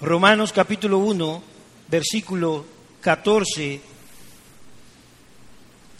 [0.00, 1.42] Romanos capítulo 1,
[1.88, 2.64] versículo
[3.00, 3.80] 14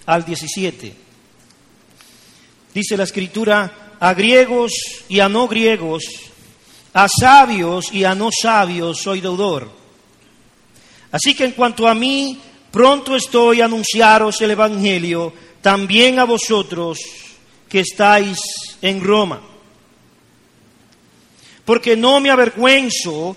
[0.06, 0.94] al 17.
[2.72, 4.72] Dice la escritura, a griegos
[5.08, 6.04] y a no griegos,
[6.94, 9.68] a sabios y a no sabios soy deudor.
[11.10, 12.40] Así que en cuanto a mí,
[12.70, 17.00] pronto estoy a anunciaros el Evangelio, también a vosotros
[17.68, 18.38] que estáis
[18.80, 19.42] en Roma.
[21.64, 23.36] Porque no me avergüenzo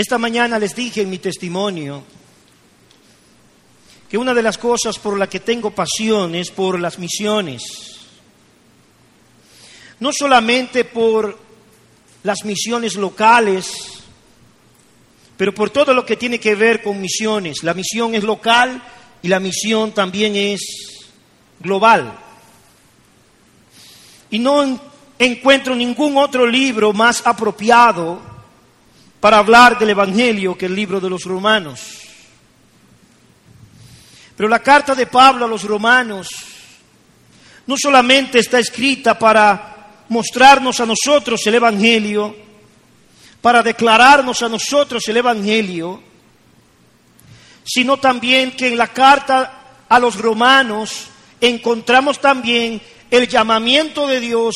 [0.00, 2.02] Esta mañana les dije en mi testimonio
[4.08, 7.60] que una de las cosas por la que tengo pasión es por las misiones.
[9.98, 11.38] No solamente por
[12.22, 14.00] las misiones locales,
[15.36, 17.62] pero por todo lo que tiene que ver con misiones.
[17.62, 18.82] La misión es local
[19.20, 20.62] y la misión también es
[21.58, 22.18] global.
[24.30, 24.80] Y no
[25.18, 28.29] encuentro ningún otro libro más apropiado
[29.20, 31.80] para hablar del Evangelio que el libro de los romanos.
[34.36, 36.28] Pero la carta de Pablo a los romanos
[37.66, 42.34] no solamente está escrita para mostrarnos a nosotros el Evangelio,
[43.42, 46.02] para declararnos a nosotros el Evangelio,
[47.62, 51.08] sino también que en la carta a los romanos
[51.40, 54.54] encontramos también el llamamiento de Dios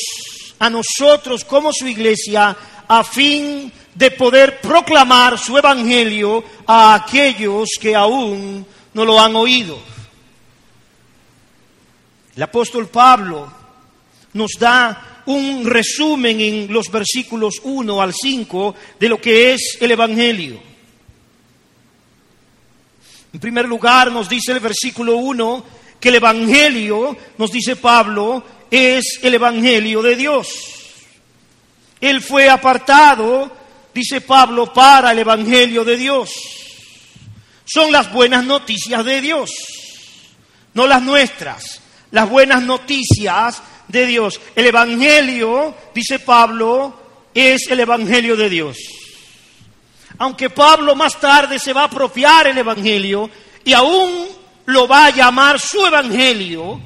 [0.58, 2.56] a nosotros como su iglesia
[2.88, 3.74] a fin de
[4.16, 9.78] poder proclamar su evangelio a aquellos que aún no lo han oído.
[12.36, 13.52] El apóstol Pablo
[14.32, 19.90] nos da un resumen en los versículos 1 al 5 de lo que es el
[19.92, 20.60] evangelio.
[23.32, 25.64] En primer lugar nos dice el versículo 1
[25.98, 30.48] que el evangelio, nos dice Pablo, es el evangelio de Dios.
[32.00, 33.50] Él fue apartado,
[33.94, 36.30] dice Pablo, para el Evangelio de Dios.
[37.64, 39.50] Son las buenas noticias de Dios,
[40.74, 44.40] no las nuestras, las buenas noticias de Dios.
[44.54, 47.00] El Evangelio, dice Pablo,
[47.32, 48.76] es el Evangelio de Dios.
[50.18, 53.30] Aunque Pablo más tarde se va a apropiar el Evangelio
[53.64, 54.28] y aún
[54.66, 56.80] lo va a llamar su Evangelio,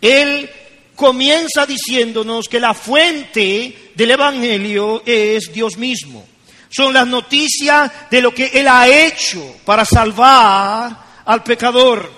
[0.00, 0.50] él
[0.96, 6.26] comienza diciéndonos que la fuente del Evangelio es Dios mismo.
[6.68, 12.10] Son las noticias de lo que Él ha hecho para salvar al pecador.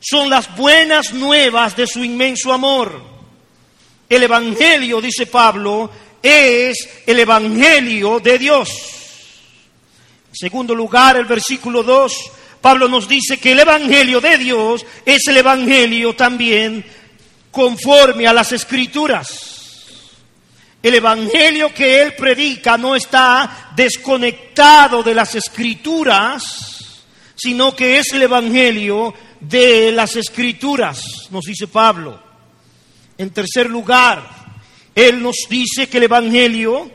[0.00, 3.02] Son las buenas nuevas de su inmenso amor.
[4.08, 5.90] El Evangelio, dice Pablo,
[6.22, 6.76] es
[7.06, 8.68] el Evangelio de Dios.
[10.28, 12.30] En segundo lugar, el versículo 2,
[12.60, 16.84] Pablo nos dice que el Evangelio de Dios es el Evangelio también
[17.50, 19.55] conforme a las escrituras.
[20.86, 27.02] El Evangelio que él predica no está desconectado de las escrituras,
[27.34, 32.22] sino que es el Evangelio de las escrituras, nos dice Pablo.
[33.18, 34.30] En tercer lugar,
[34.94, 36.88] él nos dice que el Evangelio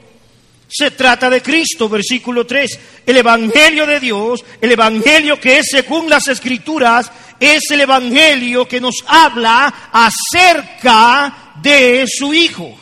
[0.69, 2.79] se trata de Cristo, versículo 3.
[3.05, 8.79] El Evangelio de Dios, el Evangelio que es según las Escrituras, es el Evangelio que
[8.79, 12.77] nos habla acerca de su Hijo.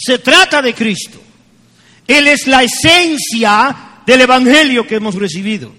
[0.00, 1.20] Se trata de Cristo.
[2.06, 5.72] Él es la esencia del Evangelio que hemos recibido.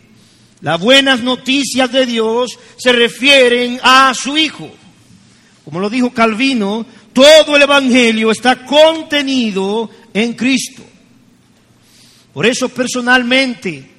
[0.62, 4.70] Las buenas noticias de Dios se refieren a su Hijo.
[5.66, 10.84] Como lo dijo Calvino, todo el Evangelio está contenido en Cristo.
[12.32, 13.90] Por eso personalmente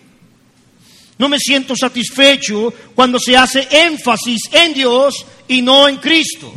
[1.18, 6.54] no me siento satisfecho cuando se hace énfasis en Dios y no en Cristo.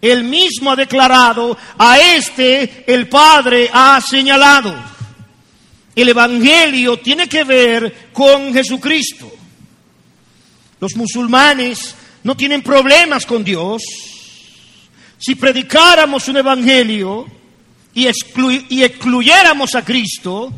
[0.00, 4.74] Él mismo ha declarado, a este el Padre ha señalado.
[5.94, 9.30] El Evangelio tiene que ver con Jesucristo.
[10.80, 13.82] Los musulmanes no tienen problemas con Dios.
[15.18, 17.26] Si predicáramos un Evangelio
[17.92, 20.52] y, excluyéramos a Cristo,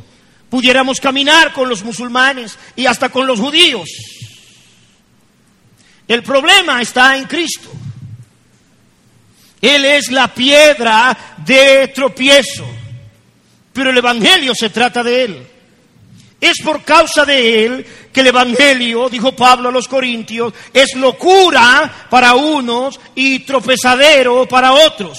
[0.51, 3.89] pudiéramos caminar con los musulmanes y hasta con los judíos.
[6.07, 7.71] El problema está en Cristo.
[9.61, 12.67] Él es la piedra de tropiezo,
[13.73, 15.47] pero el Evangelio se trata de Él.
[16.41, 22.07] Es por causa de él que el Evangelio, dijo Pablo a los Corintios, es locura
[22.09, 25.19] para unos y tropezadero para otros.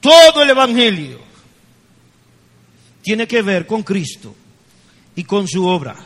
[0.00, 1.20] Todo el Evangelio
[3.02, 4.34] tiene que ver con Cristo
[5.16, 5.96] y con su obra.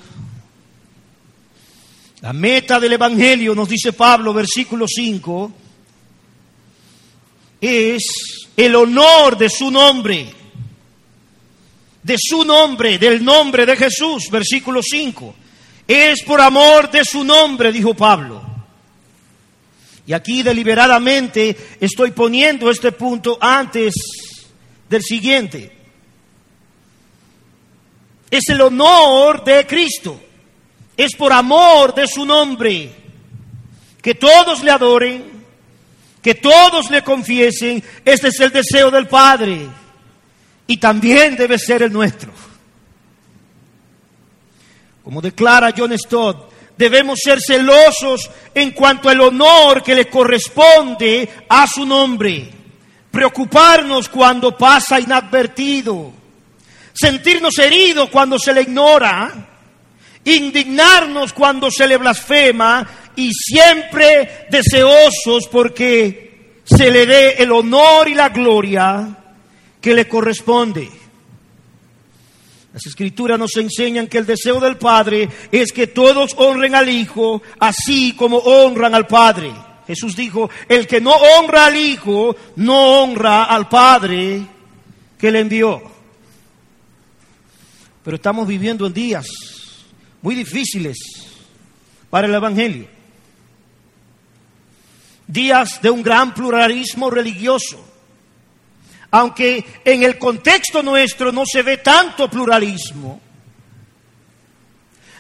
[2.20, 5.52] La meta del Evangelio, nos dice Pablo, versículo 5,
[7.60, 8.02] es
[8.56, 10.36] el honor de su nombre
[12.06, 15.34] de su nombre, del nombre de Jesús, versículo 5.
[15.88, 18.40] Es por amor de su nombre, dijo Pablo.
[20.06, 23.92] Y aquí deliberadamente estoy poniendo este punto antes
[24.88, 25.76] del siguiente.
[28.30, 30.20] Es el honor de Cristo.
[30.96, 32.90] Es por amor de su nombre.
[34.00, 35.24] Que todos le adoren,
[36.22, 37.82] que todos le confiesen.
[38.04, 39.68] Este es el deseo del Padre
[40.66, 42.32] y también debe ser el nuestro.
[45.04, 51.66] Como declara John Stott, debemos ser celosos en cuanto al honor que le corresponde a
[51.66, 52.50] su nombre,
[53.10, 56.12] preocuparnos cuando pasa inadvertido,
[56.92, 59.55] sentirnos heridos cuando se le ignora,
[60.26, 68.14] indignarnos cuando se le blasfema y siempre deseosos porque se le dé el honor y
[68.14, 69.16] la gloria
[69.80, 70.88] que le corresponde.
[72.72, 77.40] Las escrituras nos enseñan que el deseo del Padre es que todos honren al Hijo
[77.58, 79.52] así como honran al Padre.
[79.86, 84.42] Jesús dijo, el que no honra al Hijo, no honra al Padre
[85.16, 85.80] que le envió.
[88.02, 89.55] Pero estamos viviendo en días
[90.22, 90.96] muy difíciles
[92.10, 92.88] para el Evangelio.
[95.26, 97.86] Días de un gran pluralismo religioso
[99.10, 103.20] aunque en el contexto nuestro no se ve tanto pluralismo,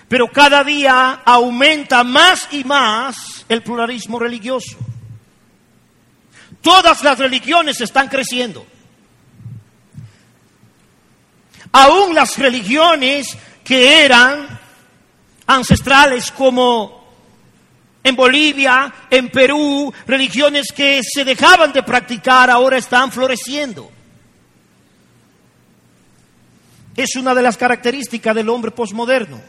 [0.08, 4.76] pero cada día aumenta más y más el pluralismo religioso.
[6.60, 8.66] Todas las religiones están creciendo.
[11.72, 14.55] Aún las religiones que eran
[15.46, 17.04] ancestrales como
[18.02, 23.90] en Bolivia, en Perú, religiones que se dejaban de practicar ahora están floreciendo.
[26.96, 29.40] Es una de las características del hombre posmoderno.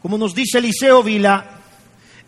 [0.00, 1.58] Como nos dice Eliseo Vila,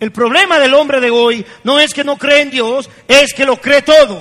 [0.01, 3.47] el problema del hombre de hoy no es que no cree en Dios, es que
[3.47, 4.21] lo cree todo.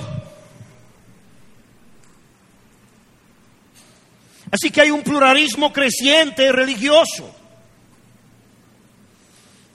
[4.52, 7.41] Así que hay un pluralismo creciente religioso.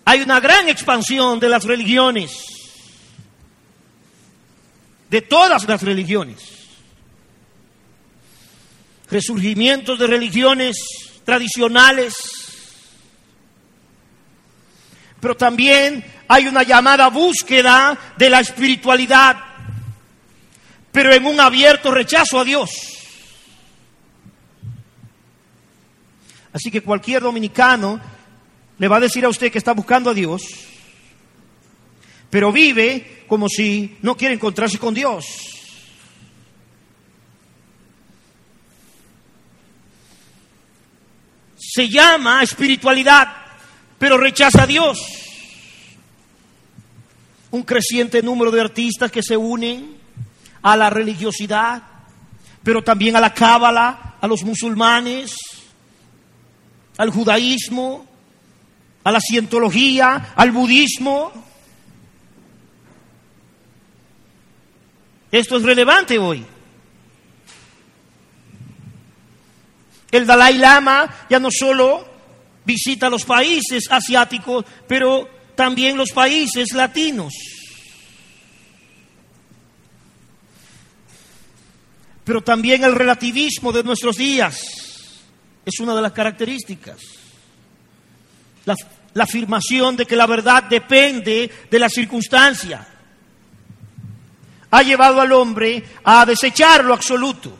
[0.09, 2.31] Hay una gran expansión de las religiones,
[5.09, 6.37] de todas las religiones.
[9.11, 10.77] Resurgimientos de religiones
[11.25, 12.15] tradicionales,
[15.19, 19.35] pero también hay una llamada búsqueda de la espiritualidad,
[20.89, 22.69] pero en un abierto rechazo a Dios.
[26.53, 27.99] Así que cualquier dominicano
[28.79, 30.43] le va a decir a usted que está buscando a Dios,
[32.29, 35.25] pero vive como si no quiere encontrarse con Dios.
[41.57, 43.27] Se llama espiritualidad,
[43.97, 44.99] pero rechaza a Dios.
[47.51, 49.97] Un creciente número de artistas que se unen
[50.61, 51.83] a la religiosidad,
[52.63, 55.35] pero también a la cábala, a los musulmanes,
[56.97, 58.06] al judaísmo,
[59.07, 61.31] a la cientología, al budismo.
[65.31, 66.45] Esto es relevante hoy.
[70.11, 72.05] El Dalai Lama ya no solo
[72.65, 77.31] visita los países asiáticos, pero también los países latinos.
[82.25, 84.59] Pero también el relativismo de nuestros días
[85.63, 86.97] es una de las características.
[88.65, 88.75] La,
[89.17, 92.87] la afirmación de que la verdad depende de la circunstancia.
[94.69, 97.57] Ha llevado al hombre a desechar lo absoluto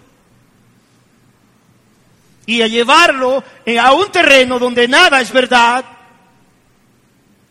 [2.46, 3.44] y a llevarlo
[3.82, 5.84] a un terreno donde nada es verdad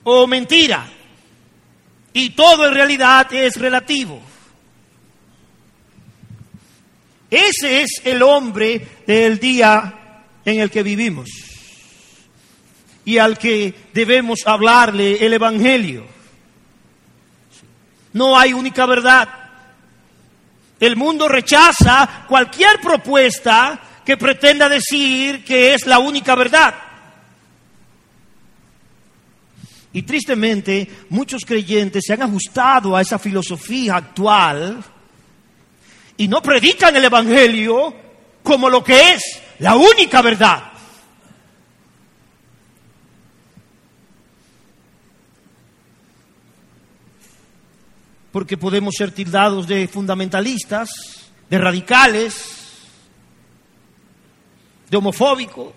[0.05, 0.87] o mentira
[2.13, 4.23] y todo en realidad es relativo.
[7.29, 11.46] Ese es el hombre del día en el que vivimos
[13.07, 16.05] y al que debemos hablarle el Evangelio.
[18.13, 19.29] No hay única verdad.
[20.81, 26.75] El mundo rechaza cualquier propuesta que pretenda decir que es la única verdad.
[29.93, 34.83] Y tristemente, muchos creyentes se han ajustado a esa filosofía actual
[36.17, 37.95] y no predican el Evangelio
[38.43, 39.23] como lo que es
[39.61, 40.73] la única verdad.
[48.37, 50.91] Porque podemos ser tildados de fundamentalistas,
[51.49, 52.35] de radicales,
[54.91, 55.73] de homofóbicos.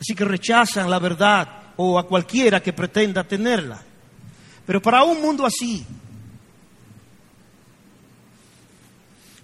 [0.00, 3.82] Así que rechazan la verdad o a cualquiera que pretenda tenerla.
[4.64, 5.84] Pero para un mundo así,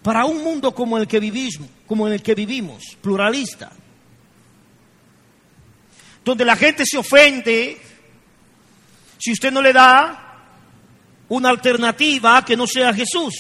[0.04, 3.72] para un mundo como el que vivimos, como en el que vivimos, pluralista,
[6.24, 7.76] donde la gente se ofende
[9.18, 10.23] si usted no le da
[11.34, 13.34] una alternativa que no sea Jesús.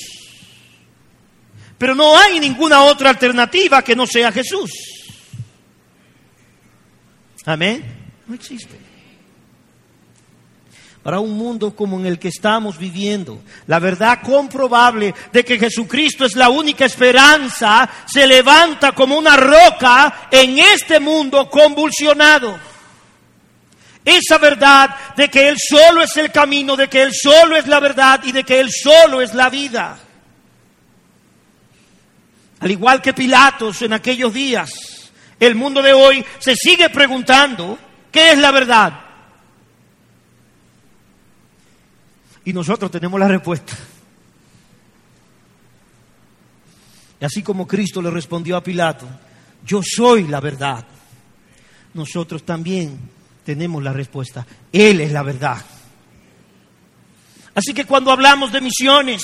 [1.78, 4.70] Pero no hay ninguna otra alternativa que no sea Jesús.
[7.44, 7.84] Amén.
[8.26, 8.84] No existe
[11.04, 13.42] para un mundo como en el que estamos viviendo.
[13.66, 20.28] La verdad comprobable de que Jesucristo es la única esperanza se levanta como una roca
[20.30, 22.58] en este mundo convulsionado.
[24.04, 27.80] Esa verdad de que Él solo es el camino, de que Él solo es la
[27.80, 29.98] verdad y de que Él solo es la vida.
[32.60, 34.70] Al igual que Pilatos en aquellos días,
[35.40, 37.78] el mundo de hoy se sigue preguntando,
[38.12, 39.00] ¿qué es la verdad?
[42.44, 43.74] Y nosotros tenemos la respuesta.
[47.20, 49.06] Y así como Cristo le respondió a Pilato,
[49.64, 50.84] yo soy la verdad,
[51.94, 53.13] nosotros también
[53.44, 54.46] tenemos la respuesta.
[54.72, 55.58] Él es la verdad.
[57.54, 59.22] Así que cuando hablamos de misiones,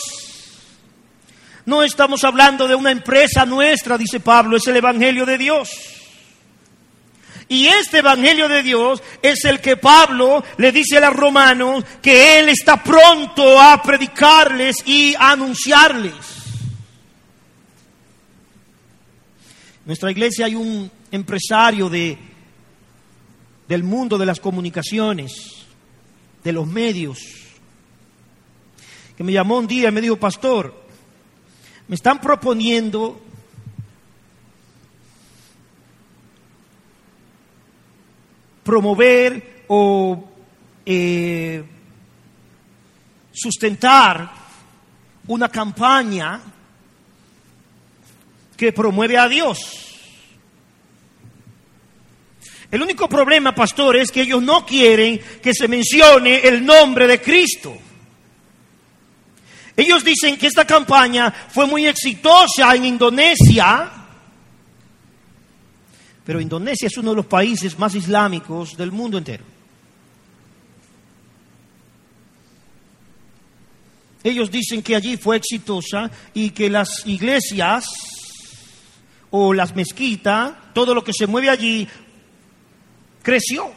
[1.66, 5.70] no estamos hablando de una empresa nuestra, dice Pablo, es el Evangelio de Dios.
[7.48, 12.38] Y este Evangelio de Dios es el que Pablo le dice a los romanos que
[12.38, 16.14] Él está pronto a predicarles y a anunciarles.
[19.80, 22.16] En nuestra iglesia hay un empresario de,
[23.70, 25.64] del mundo de las comunicaciones,
[26.42, 27.20] de los medios,
[29.16, 30.74] que me llamó un día y me dijo, pastor,
[31.86, 33.20] me están proponiendo
[38.64, 40.28] promover o
[40.84, 41.62] eh,
[43.30, 44.32] sustentar
[45.28, 46.40] una campaña
[48.56, 49.89] que promueve a Dios.
[52.70, 57.20] El único problema, pastor, es que ellos no quieren que se mencione el nombre de
[57.20, 57.76] Cristo.
[59.76, 63.90] Ellos dicen que esta campaña fue muy exitosa en Indonesia,
[66.24, 69.44] pero Indonesia es uno de los países más islámicos del mundo entero.
[74.22, 77.86] Ellos dicen que allí fue exitosa y que las iglesias
[79.30, 81.88] o las mezquitas, todo lo que se mueve allí,
[83.22, 83.72] creció.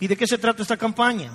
[0.00, 1.32] ¿Y de qué se trata esta campaña?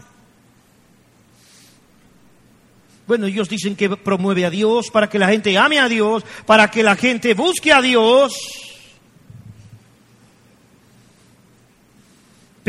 [3.08, 6.70] Bueno, ellos dicen que promueve a Dios para que la gente ame a Dios, para
[6.70, 8.70] que la gente busque a Dios.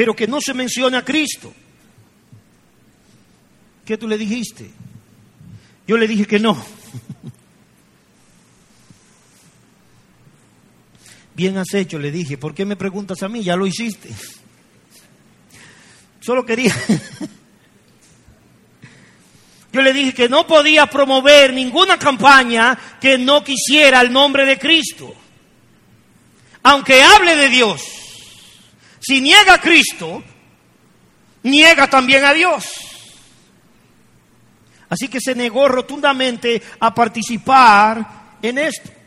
[0.00, 1.52] pero que no se menciona a Cristo.
[3.84, 4.70] ¿Qué tú le dijiste?
[5.86, 6.56] Yo le dije que no.
[11.40, 12.36] Bien has hecho, le dije.
[12.36, 13.42] ¿Por qué me preguntas a mí?
[13.42, 14.10] Ya lo hiciste.
[16.20, 16.76] Solo quería.
[19.72, 24.58] Yo le dije que no podía promover ninguna campaña que no quisiera el nombre de
[24.58, 25.14] Cristo.
[26.62, 27.84] Aunque hable de Dios.
[29.00, 30.22] Si niega a Cristo,
[31.44, 32.66] niega también a Dios.
[34.90, 38.99] Así que se negó rotundamente a participar en esto.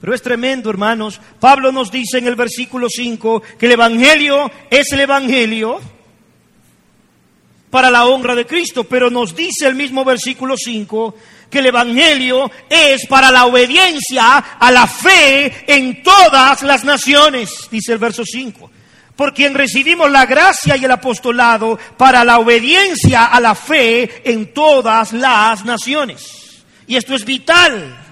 [0.00, 1.20] Pero es tremendo, hermanos.
[1.40, 5.80] Pablo nos dice en el versículo 5 que el Evangelio es el Evangelio
[7.70, 11.14] para la honra de Cristo, pero nos dice el mismo versículo 5
[11.50, 17.92] que el Evangelio es para la obediencia a la fe en todas las naciones, dice
[17.92, 18.70] el verso 5.
[19.14, 24.52] Por quien recibimos la gracia y el apostolado para la obediencia a la fe en
[24.52, 26.64] todas las naciones.
[26.86, 28.05] Y esto es vital.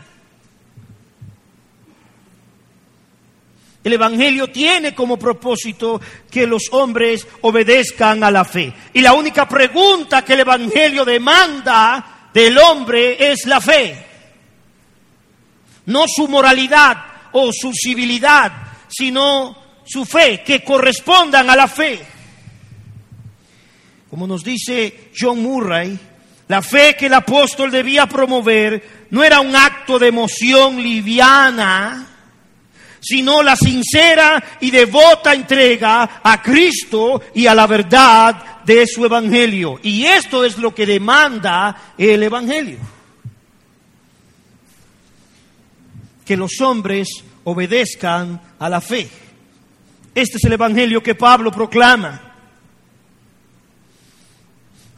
[3.85, 6.00] El Evangelio tiene como propósito
[6.31, 8.73] que los hombres obedezcan a la fe.
[8.95, 14.07] Y la única pregunta que el Evangelio demanda del hombre es la fe.
[15.87, 16.97] no su moralidad
[17.33, 18.50] o su civilidad,
[18.88, 22.00] sino su fe, que correspondan a la fe.
[24.09, 25.99] Como nos dice John Murray,
[26.49, 32.13] la fe que el apóstol debía promover no era un acto de emoción liviana,
[33.04, 39.78] sino la sincera y devota entrega a Cristo y a la verdad de su evangelio.
[39.82, 42.78] Y esto es lo que demanda el evangelio.
[46.25, 47.08] Que los hombres
[47.44, 49.08] obedezcan a la fe.
[50.14, 52.34] Este es el evangelio que Pablo proclama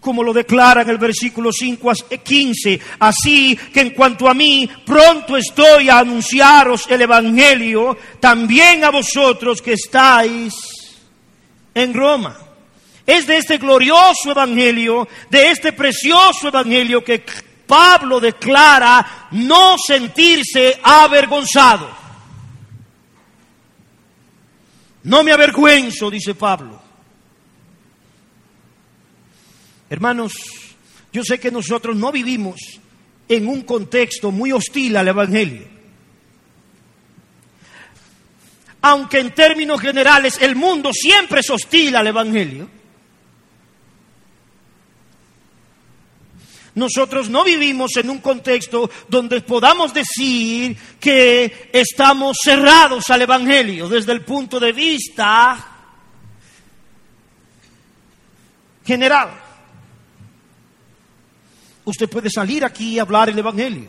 [0.06, 2.80] como lo declara en el versículo 5 a 15.
[3.00, 9.60] Así que en cuanto a mí, pronto estoy a anunciaros el Evangelio, también a vosotros
[9.60, 10.54] que estáis
[11.74, 12.38] en Roma.
[13.04, 17.24] Es de este glorioso Evangelio, de este precioso Evangelio que
[17.66, 21.90] Pablo declara no sentirse avergonzado.
[25.02, 26.85] No me avergüenzo, dice Pablo
[29.88, 30.32] Hermanos,
[31.12, 32.56] yo sé que nosotros no vivimos
[33.28, 35.66] en un contexto muy hostil al Evangelio.
[38.82, 42.68] Aunque en términos generales el mundo siempre es hostil al Evangelio,
[46.74, 54.12] nosotros no vivimos en un contexto donde podamos decir que estamos cerrados al Evangelio desde
[54.12, 55.66] el punto de vista
[58.84, 59.45] general.
[61.86, 63.86] Usted puede salir aquí y hablar el Evangelio.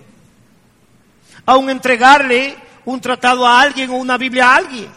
[1.48, 4.88] Aún entregarle un tratado a alguien o una Biblia a alguien.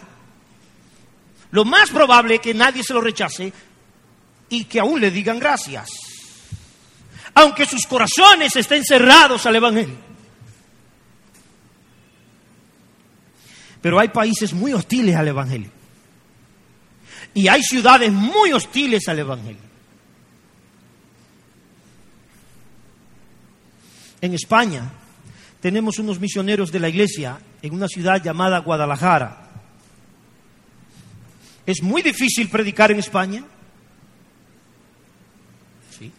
[1.50, 3.52] Lo más probable es que nadie se lo rechace
[4.50, 5.88] y que aún le digan gracias.
[7.32, 9.96] Aunque sus corazones estén cerrados al Evangelio.
[13.80, 15.70] Pero hay países muy hostiles al Evangelio.
[17.32, 19.69] Y hay ciudades muy hostiles al Evangelio.
[24.20, 24.90] En España
[25.60, 29.48] tenemos unos misioneros de la iglesia en una ciudad llamada Guadalajara.
[31.66, 33.44] Es muy difícil predicar en España.
[35.98, 36.10] ¿Sí?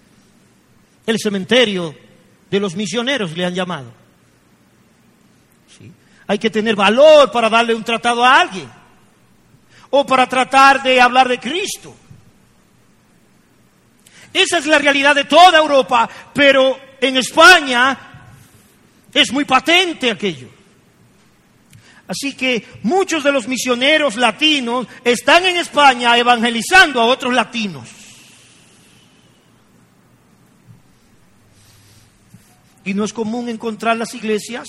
[1.06, 1.96] El cementerio
[2.50, 3.92] de los misioneros le han llamado.
[5.78, 5.92] ¿Sí?
[6.28, 8.70] Hay que tener valor para darle un tratado a alguien
[9.90, 11.96] o para tratar de hablar de Cristo.
[14.34, 17.98] Esa es la realidad de toda Europa, pero en España
[19.13, 20.48] es muy patente aquello.
[22.08, 27.88] Así que muchos de los misioneros latinos están en España evangelizando a otros latinos.
[32.84, 34.67] Y no es común encontrar las iglesias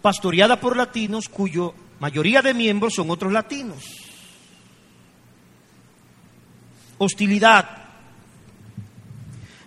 [0.00, 3.84] pastoreadas por latinos cuyo mayoría de miembros son otros latinos.
[6.98, 7.83] Hostilidad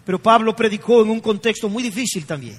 [0.08, 2.58] pero Pablo predicó en un contexto muy difícil también.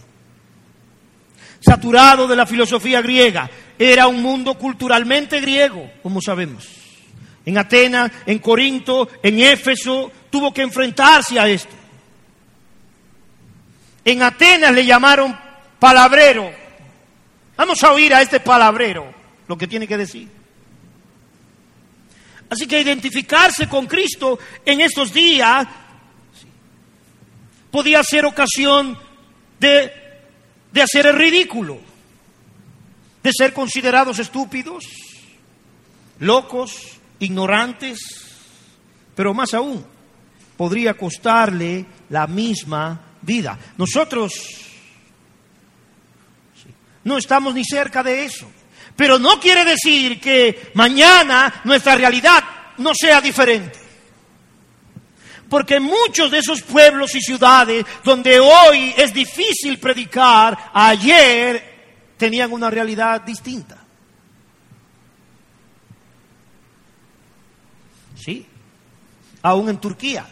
[1.61, 3.49] Saturado de la filosofía griega.
[3.79, 6.69] Era un mundo culturalmente griego, como sabemos.
[7.47, 11.75] En Atenas, en Corinto, en Éfeso, tuvo que enfrentarse a esto.
[14.05, 15.35] En Atenas le llamaron
[15.79, 16.51] palabrero.
[17.57, 19.11] Vamos a oír a este palabrero
[19.47, 20.29] lo que tiene que decir.
[22.51, 25.67] Así que identificarse con Cristo en estos días
[27.71, 28.99] podía ser ocasión
[29.61, 29.93] de,
[30.73, 31.79] de hacer el ridículo,
[33.23, 34.85] de ser considerados estúpidos,
[36.21, 37.99] locos, ignorantes,
[39.15, 39.85] pero más aún,
[40.57, 43.59] podría costarle la misma vida.
[43.77, 44.33] Nosotros
[47.05, 48.51] no estamos ni cerca de eso,
[48.97, 52.43] pero no quiere decir que mañana nuestra realidad
[52.79, 53.88] no sea diferente.
[55.49, 62.69] Porque muchos de esos pueblos y ciudades donde hoy es difícil predicar, ayer tenían una
[62.69, 63.79] realidad distinta.
[68.17, 68.47] Sí,
[69.43, 70.27] aún en Turquía.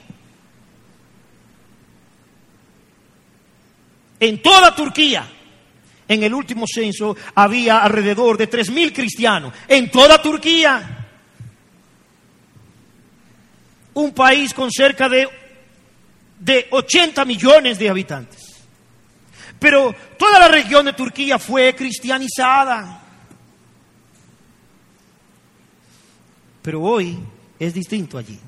[4.18, 5.26] En toda Turquía,
[6.08, 9.52] en el último censo, había alrededor de 3.000 cristianos.
[9.68, 10.95] En toda Turquía
[13.96, 15.26] un país con cerca de,
[16.38, 18.56] de 80 millones de habitantes.
[19.58, 23.02] Pero toda la región de Turquía fue cristianizada.
[26.60, 27.18] Pero hoy
[27.58, 28.38] es distinto allí.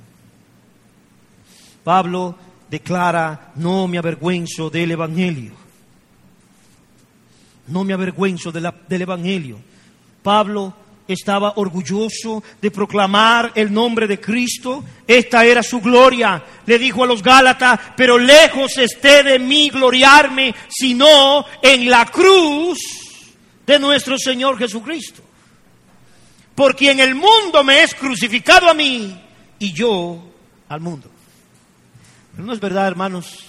[1.82, 2.36] Pablo
[2.68, 5.52] declara, no me avergüenzo del Evangelio.
[7.68, 9.58] No me avergüenzo del Evangelio.
[10.22, 10.74] Pablo
[11.08, 14.84] estaba orgulloso de proclamar el nombre de Cristo.
[15.06, 16.44] Esta era su gloria.
[16.66, 22.78] Le dijo a los Gálatas, pero lejos esté de mí gloriarme, sino en la cruz
[23.66, 25.22] de nuestro Señor Jesucristo.
[26.54, 29.18] Por quien el mundo me es crucificado a mí
[29.58, 30.22] y yo
[30.68, 31.08] al mundo.
[32.32, 33.44] Pero no es verdad, hermanos,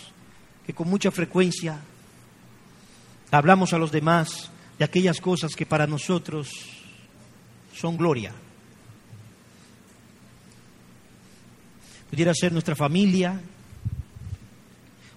[0.65, 1.79] que con mucha frecuencia
[3.31, 6.78] hablamos a los demás de aquellas cosas que para nosotros
[7.79, 8.33] son gloria.
[12.09, 13.39] Pudiera ser nuestra familia,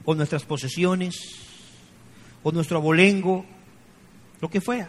[0.05, 1.16] o nuestras posesiones,
[2.42, 3.44] o nuestro abolengo,
[4.40, 4.88] lo que fuera.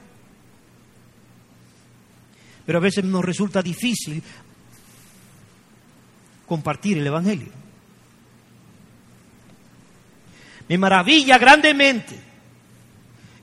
[2.65, 4.21] Pero a veces nos resulta difícil
[6.45, 7.51] compartir el Evangelio.
[10.69, 12.19] Me maravilla grandemente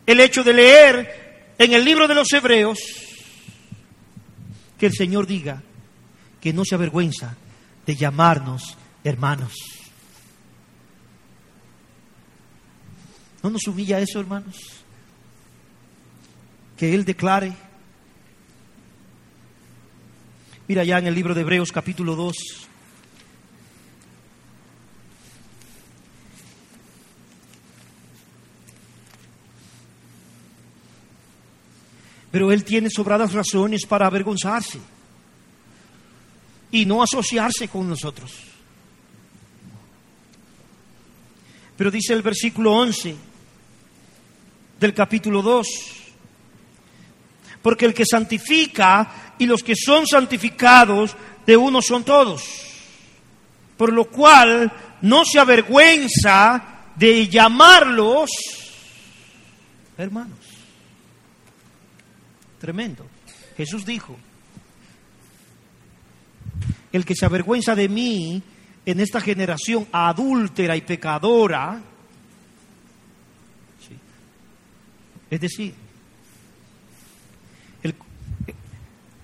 [0.06, 2.78] el hecho de leer en el libro de los Hebreos
[4.80, 5.62] que el Señor diga
[6.40, 7.36] que no se avergüenza
[7.84, 9.52] de llamarnos hermanos.
[13.42, 14.56] ¿No nos humilla eso, hermanos?
[16.78, 17.52] Que Él declare.
[20.66, 22.69] Mira ya en el libro de Hebreos capítulo 2.
[32.30, 34.78] Pero Él tiene sobradas razones para avergonzarse
[36.70, 38.32] y no asociarse con nosotros.
[41.76, 43.16] Pero dice el versículo 11
[44.78, 45.66] del capítulo 2,
[47.62, 51.16] porque el que santifica y los que son santificados
[51.46, 52.44] de uno son todos,
[53.76, 56.62] por lo cual no se avergüenza
[56.96, 58.30] de llamarlos
[59.96, 60.49] hermanos.
[62.61, 63.07] Tremendo.
[63.57, 64.16] Jesús dijo,
[66.92, 68.42] el que se avergüenza de mí
[68.85, 71.81] en esta generación adúltera y pecadora,
[75.31, 75.75] es decir,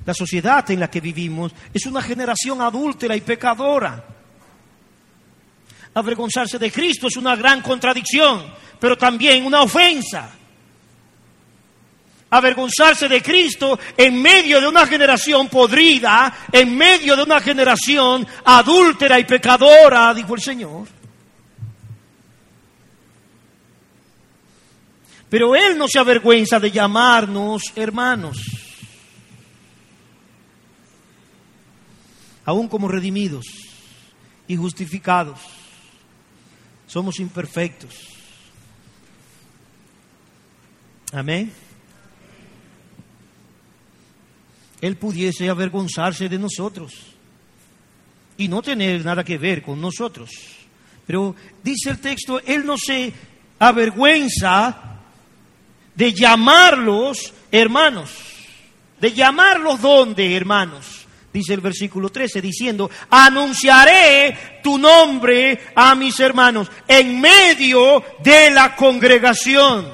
[0.06, 4.02] la sociedad en la que vivimos es una generación adúltera y pecadora.
[5.92, 8.46] Avergonzarse de Cristo es una gran contradicción,
[8.78, 10.30] pero también una ofensa
[12.30, 19.18] avergonzarse de Cristo en medio de una generación podrida, en medio de una generación adúltera
[19.18, 20.88] y pecadora, dijo el Señor.
[25.28, 28.38] Pero Él no se avergüenza de llamarnos hermanos,
[32.44, 33.44] aún como redimidos
[34.46, 35.40] y justificados.
[36.86, 37.92] Somos imperfectos.
[41.12, 41.65] Amén.
[44.86, 46.92] Él pudiese avergonzarse de nosotros
[48.36, 50.30] y no tener nada que ver con nosotros.
[51.06, 53.12] Pero dice el texto, Él no se
[53.58, 55.00] avergüenza
[55.94, 58.10] de llamarlos hermanos.
[59.00, 61.06] ¿De llamarlos dónde, hermanos?
[61.32, 68.74] Dice el versículo 13, diciendo, anunciaré tu nombre a mis hermanos en medio de la
[68.74, 69.86] congregación.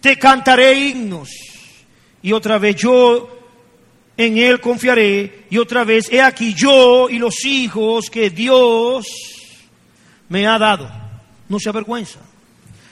[0.00, 1.30] Te cantaré himnos.
[2.22, 3.39] Y otra vez yo
[4.20, 5.46] en Él confiaré.
[5.48, 9.06] Y otra vez, he aquí yo y los hijos que Dios
[10.28, 10.90] me ha dado.
[11.48, 12.20] No se avergüenza.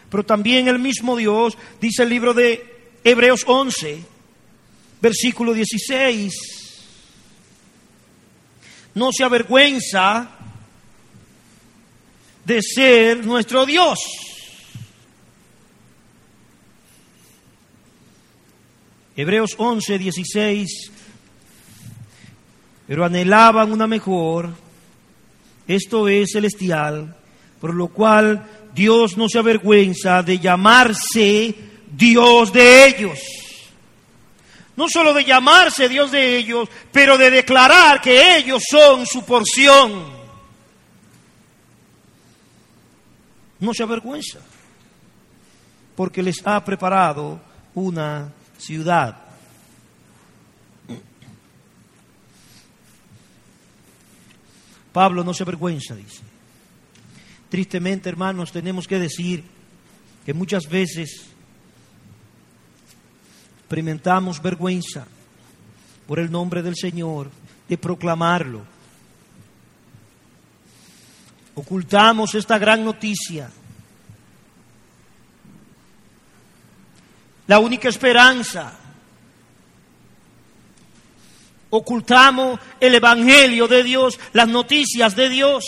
[0.09, 4.03] Pero también el mismo Dios, dice el libro de Hebreos 11,
[5.03, 6.33] versículo 16,
[8.95, 10.31] no se avergüenza
[12.47, 13.99] de ser nuestro Dios.
[19.15, 20.93] Hebreos 11, 16,
[22.89, 24.49] pero anhelaban una mejor,
[25.69, 27.15] esto es celestial,
[27.61, 28.43] por lo cual
[28.75, 31.55] Dios no se avergüenza de llamarse
[31.93, 33.19] Dios de ellos.
[34.75, 40.05] No solo de llamarse Dios de ellos, pero de declarar que ellos son su porción.
[43.61, 44.39] No se avergüenza,
[45.95, 47.39] porque les ha preparado
[47.75, 49.28] una ciudad.
[54.93, 56.23] Pablo no se avergüenza, dice.
[57.51, 59.45] Tristemente, hermanos, tenemos que decir
[60.25, 61.27] que muchas veces
[63.61, 65.07] experimentamos vergüenza
[66.07, 67.31] por el nombre del Señor,
[67.69, 68.63] de proclamarlo.
[71.55, 73.51] Ocultamos esta gran noticia.
[77.49, 78.73] la única esperanza.
[81.71, 85.65] Ocultamos el Evangelio de Dios, las noticias de Dios.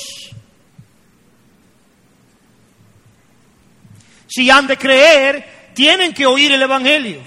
[4.27, 7.21] Si han de creer, tienen que oír el Evangelio.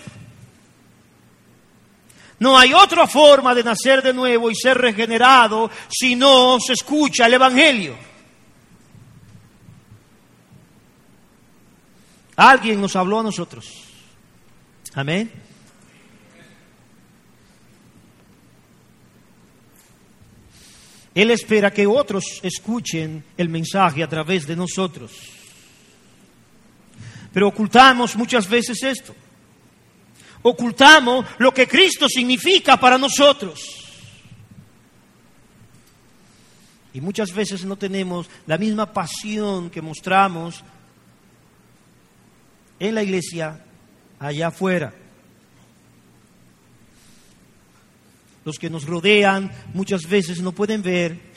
[2.39, 7.27] No hay otra forma de nacer de nuevo y ser regenerado si no se escucha
[7.27, 7.95] el Evangelio.
[12.35, 13.65] Alguien nos habló a nosotros.
[14.95, 15.31] Amén.
[21.15, 25.11] Él espera que otros escuchen el mensaje a través de nosotros.
[27.31, 29.15] Pero ocultamos muchas veces esto.
[30.41, 33.83] Ocultamos lo que Cristo significa para nosotros.
[36.93, 40.63] Y muchas veces no tenemos la misma pasión que mostramos
[42.79, 43.63] en la iglesia
[44.19, 44.93] allá afuera.
[48.45, 51.33] Los que nos rodean muchas veces no pueden ver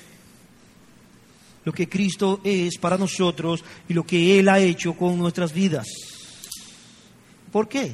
[1.64, 5.86] lo que Cristo es para nosotros y lo que Él ha hecho con nuestras vidas.
[7.50, 7.92] ¿Por qué?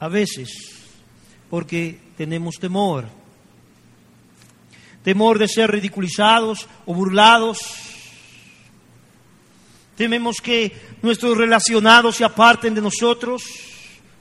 [0.00, 0.80] A veces
[1.50, 3.06] porque tenemos temor.
[5.02, 7.58] Temor de ser ridiculizados o burlados.
[9.96, 10.72] Tememos que
[11.02, 13.42] nuestros relacionados se aparten de nosotros,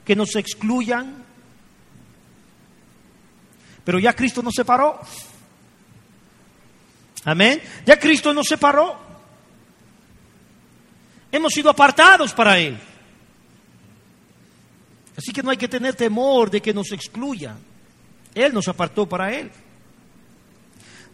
[0.03, 1.23] que nos excluyan.
[3.83, 4.99] Pero ya Cristo nos separó.
[7.25, 7.61] Amén.
[7.85, 8.97] Ya Cristo nos separó.
[11.31, 12.79] Hemos sido apartados para Él.
[15.17, 17.55] Así que no hay que tener temor de que nos excluya.
[18.33, 19.51] Él nos apartó para Él.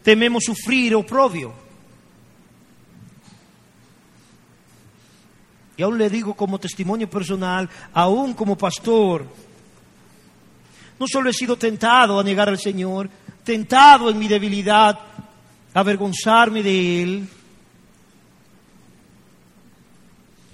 [0.03, 1.53] Tememos sufrir oprobio.
[5.77, 9.25] Y aún le digo como testimonio personal, aún como pastor,
[10.99, 13.09] no solo he sido tentado a negar al Señor,
[13.43, 14.99] tentado en mi debilidad,
[15.73, 17.27] a avergonzarme de Él,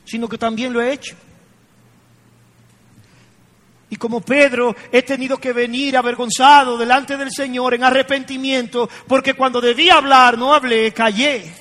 [0.06, 1.15] sino que también lo he hecho.
[3.89, 9.60] Y como Pedro he tenido que venir avergonzado delante del Señor en arrepentimiento, porque cuando
[9.62, 11.61] debía hablar no hablé, callé.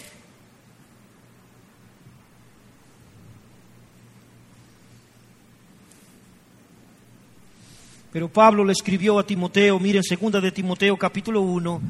[8.12, 11.80] Pero Pablo le escribió a Timoteo, miren, segunda de Timoteo capítulo 1,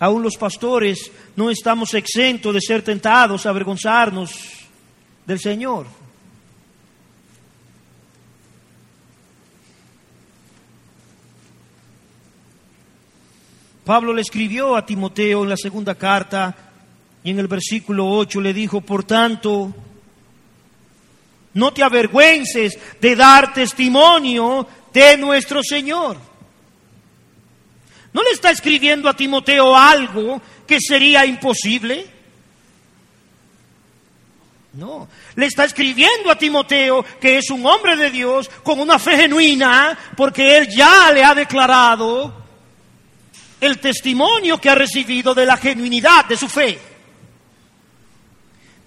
[0.00, 4.32] aún los pastores no estamos exentos de ser tentados a avergonzarnos
[5.24, 5.86] del Señor.
[13.84, 16.56] Pablo le escribió a Timoteo en la segunda carta
[17.22, 19.72] y en el versículo 8 le dijo, por tanto,
[21.54, 26.16] no te avergüences de dar testimonio de nuestro Señor.
[28.12, 32.06] ¿No le está escribiendo a Timoteo algo que sería imposible?
[34.72, 39.16] No, le está escribiendo a Timoteo que es un hombre de Dios con una fe
[39.16, 42.40] genuina porque él ya le ha declarado
[43.60, 46.89] el testimonio que ha recibido de la genuinidad de su fe.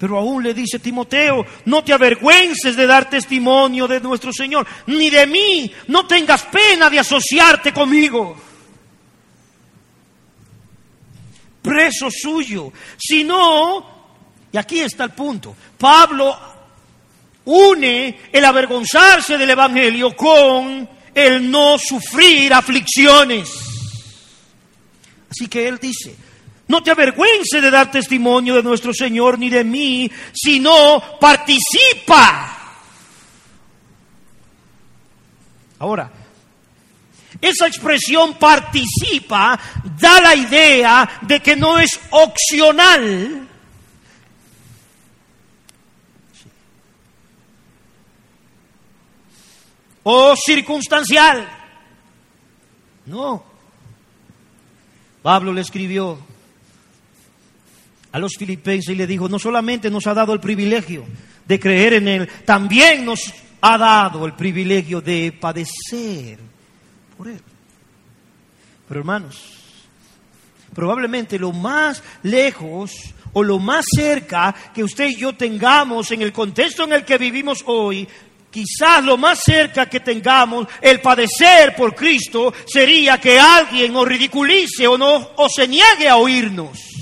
[0.04, 5.10] Pero aún le dice Timoteo, no te avergüences de dar testimonio de nuestro Señor, ni
[5.10, 8.36] de mí, no tengas pena de asociarte conmigo.
[11.62, 13.86] Preso suyo, sino,
[14.52, 16.38] y aquí está el punto, Pablo
[17.46, 23.50] une el avergonzarse del Evangelio con el no sufrir aflicciones.
[25.32, 26.14] Así que él dice,
[26.68, 32.50] no te avergüences de dar testimonio de nuestro Señor ni de mí, sino participa.
[35.80, 36.10] Ahora,
[37.42, 39.60] esa expresión participa
[40.00, 43.50] da la idea de que no es opcional.
[50.04, 51.48] O circunstancial.
[53.06, 53.44] No.
[55.22, 56.18] Pablo le escribió,
[58.14, 61.04] a los filipenses y le dijo, no solamente nos ha dado el privilegio
[61.46, 66.38] de creer en Él, también nos ha dado el privilegio de padecer
[67.18, 67.42] por Él.
[68.88, 69.42] Pero hermanos,
[70.76, 72.92] probablemente lo más lejos
[73.34, 77.18] o lo más cerca que usted y yo tengamos en el contexto en el que
[77.18, 78.08] vivimos hoy,
[78.52, 84.86] quizás lo más cerca que tengamos el padecer por Cristo sería que alguien nos ridiculice
[84.88, 86.93] o, no, o se niegue a oírnos.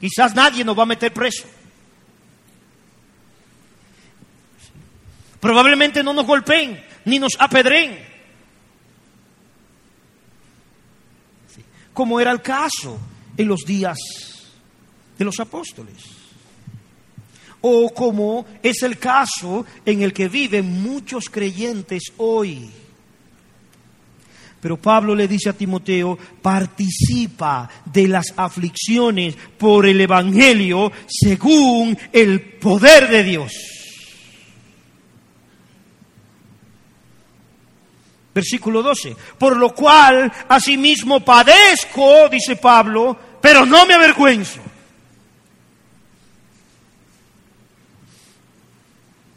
[0.00, 1.46] Quizás nadie nos va a meter preso.
[5.38, 7.98] Probablemente no nos golpeen ni nos apedreen.
[11.92, 12.98] Como era el caso
[13.36, 13.98] en los días
[15.18, 16.02] de los apóstoles.
[17.60, 22.70] O como es el caso en el que viven muchos creyentes hoy.
[24.60, 32.40] Pero Pablo le dice a Timoteo, participa de las aflicciones por el Evangelio según el
[32.58, 33.52] poder de Dios.
[38.34, 39.16] Versículo 12.
[39.38, 44.60] Por lo cual, asimismo padezco, dice Pablo, pero no me avergüenzo.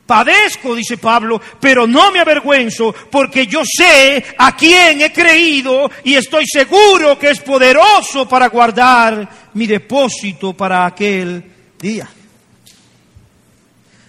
[0.06, 6.16] Padezco, dice Pablo, pero no me avergüenzo porque yo sé a quién he creído y
[6.16, 11.44] estoy seguro que es poderoso para guardar mi depósito para aquel
[11.80, 12.10] día.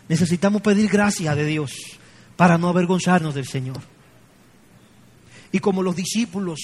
[0.09, 1.73] Necesitamos pedir gracia de Dios
[2.37, 3.81] para no avergonzarnos del Señor.
[5.53, 6.59] Y como los discípulos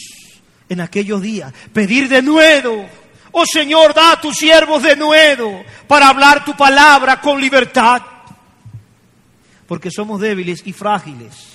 [0.69, 2.85] en aquellos días, pedir de nuevo,
[3.31, 8.03] oh Señor, da a tus siervos de nuevo para hablar tu palabra con libertad
[9.71, 11.47] porque somos débiles y frágiles.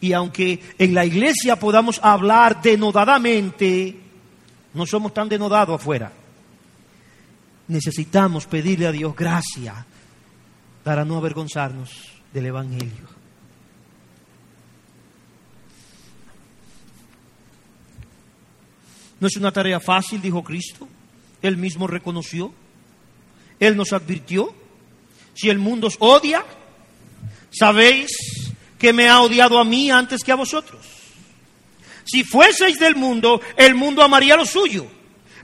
[0.00, 3.96] Y aunque en la iglesia podamos hablar denodadamente,
[4.74, 6.10] no somos tan denodados afuera.
[7.68, 9.86] Necesitamos pedirle a Dios gracia
[10.82, 11.92] para no avergonzarnos
[12.32, 13.06] del Evangelio.
[19.20, 20.88] No es una tarea fácil, dijo Cristo.
[21.42, 22.52] Él mismo reconoció.
[23.60, 24.52] Él nos advirtió
[25.40, 26.44] si el mundo os odia,
[27.50, 28.10] sabéis
[28.78, 30.84] que me ha odiado a mí antes que a vosotros.
[32.04, 34.86] Si fueseis del mundo, el mundo amaría lo suyo.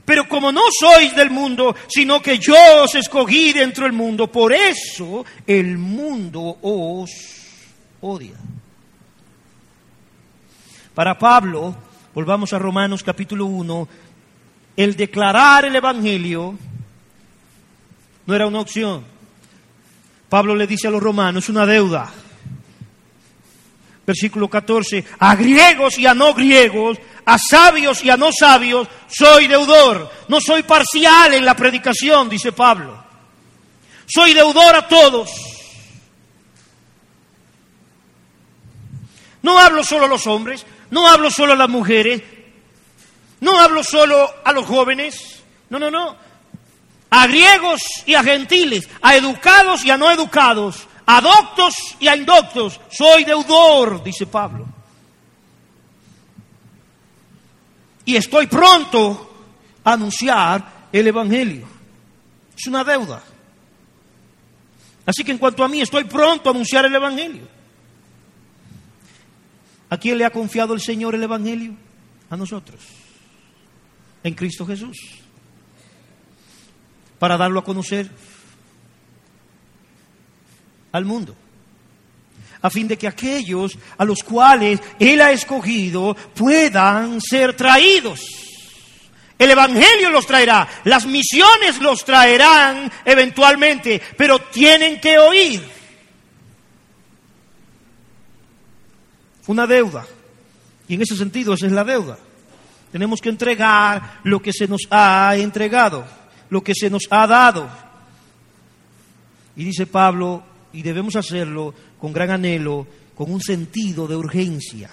[0.05, 4.53] Pero como no sois del mundo, sino que yo os escogí dentro del mundo, por
[4.53, 7.09] eso el mundo os
[8.01, 8.35] odia.
[10.93, 11.75] Para Pablo,
[12.13, 13.87] volvamos a Romanos capítulo 1,
[14.77, 16.55] el declarar el Evangelio
[18.27, 19.16] no era una opción,
[20.29, 22.11] Pablo le dice a los romanos, es una deuda.
[24.05, 29.47] Versículo 14, a griegos y a no griegos, a sabios y a no sabios, soy
[29.47, 30.09] deudor.
[30.27, 33.03] No soy parcial en la predicación, dice Pablo.
[34.05, 35.29] Soy deudor a todos.
[39.41, 42.21] No hablo solo a los hombres, no hablo solo a las mujeres,
[43.39, 45.43] no hablo solo a los jóvenes.
[45.69, 46.26] No, no, no
[47.09, 52.15] a griegos y a gentiles, a educados y a no educados, a doctos y a
[52.15, 52.79] indoctos.
[52.89, 54.65] Soy deudor, dice Pablo.
[58.05, 59.33] Y estoy pronto
[59.83, 61.67] a anunciar el Evangelio.
[62.57, 63.21] Es una deuda.
[65.05, 67.47] Así que en cuanto a mí, estoy pronto a anunciar el Evangelio.
[69.89, 71.73] ¿A quién le ha confiado el Señor el Evangelio?
[72.29, 72.81] A nosotros.
[74.23, 74.97] En Cristo Jesús
[77.19, 78.09] para darlo a conocer
[80.91, 81.35] al mundo,
[82.61, 88.21] a fin de que aquellos a los cuales Él ha escogido puedan ser traídos.
[89.37, 95.63] El Evangelio los traerá, las misiones los traerán eventualmente, pero tienen que oír.
[99.45, 100.05] Una deuda.
[100.87, 102.17] Y en ese sentido esa es la deuda.
[102.91, 106.05] Tenemos que entregar lo que se nos ha entregado
[106.49, 107.69] lo que se nos ha dado.
[109.55, 114.89] Y dice Pablo, y debemos hacerlo con gran anhelo, con un sentido de urgencia.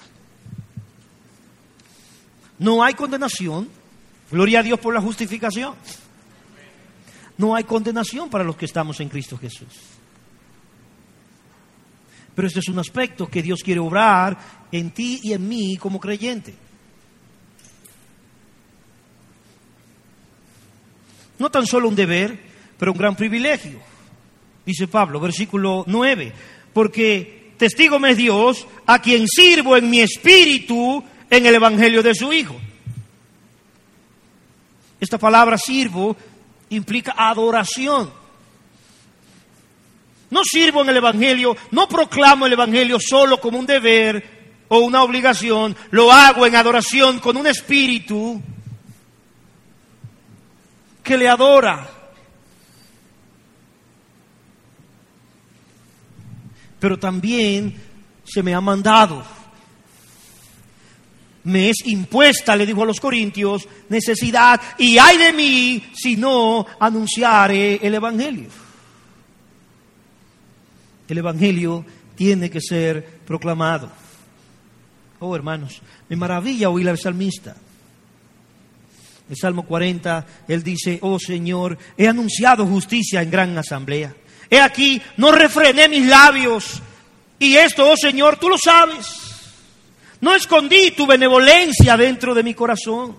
[2.57, 3.69] No hay condenación,
[4.31, 5.75] gloria a Dios por la justificación.
[7.37, 9.67] No hay condenación para los que estamos en Cristo Jesús.
[12.33, 14.37] Pero este es un aspecto que Dios quiere obrar
[14.71, 16.64] en ti y en mí como creyente.
[21.39, 22.37] No tan solo un deber,
[22.77, 23.79] pero un gran privilegio.
[24.65, 26.33] Dice Pablo, versículo 9,
[26.73, 32.15] porque testigo me es Dios, a quien sirvo en mi espíritu en el Evangelio de
[32.15, 32.55] su Hijo.
[34.99, 36.15] Esta palabra sirvo
[36.69, 38.11] implica adoración.
[40.31, 44.35] No sirvo en el Evangelio, no proclamo el Evangelio solo como un deber
[44.67, 48.41] o una obligación, lo hago en adoración con un espíritu
[51.05, 51.87] que le adora.
[56.79, 57.73] Pero también
[58.25, 59.23] se me ha mandado.
[61.45, 66.65] Me es impuesta, le dijo a los corintios, necesidad, y hay de mí si no
[66.79, 68.49] anunciare el Evangelio.
[71.07, 71.85] El Evangelio
[72.15, 73.91] tiene que ser proclamado.
[75.19, 77.55] Oh, hermanos, me maravilla oír al salmista.
[79.29, 84.13] El Salmo 40, él dice, oh Señor, he anunciado justicia en gran asamblea.
[84.49, 86.81] He aquí, no refrené mis labios.
[87.39, 89.07] Y esto, oh Señor, tú lo sabes.
[90.21, 93.15] No escondí tu benevolencia dentro de mi corazón.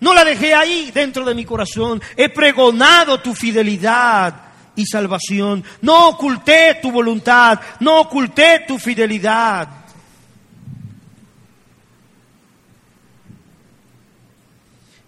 [0.00, 2.02] No la dejé ahí dentro de mi corazón.
[2.16, 4.34] He pregonado tu fidelidad
[4.76, 5.64] y salvación.
[5.82, 7.60] No oculté tu voluntad.
[7.80, 9.83] No oculté tu fidelidad.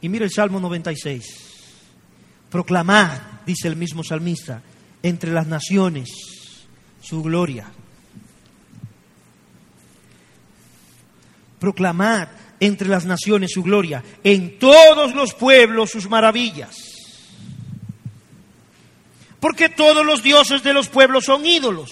[0.06, 1.24] Y mira el Salmo 96.
[2.48, 4.62] Proclamad, dice el mismo salmista,
[5.02, 6.10] entre las naciones
[7.02, 7.66] su gloria.
[11.58, 12.28] Proclamad
[12.60, 16.76] entre las naciones su gloria, en todos los pueblos sus maravillas.
[19.40, 21.90] Porque todos los dioses de los pueblos son ídolos.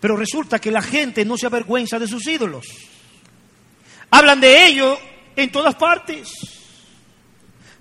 [0.00, 2.64] Pero resulta que la gente no se avergüenza de sus ídolos.
[4.10, 4.98] Hablan de ello
[5.36, 6.53] en todas partes.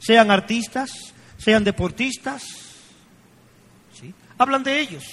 [0.04, 2.44] Sean artistas, sean deportistas.
[3.94, 4.14] ¿sí?
[4.38, 5.04] Hablan de ellos.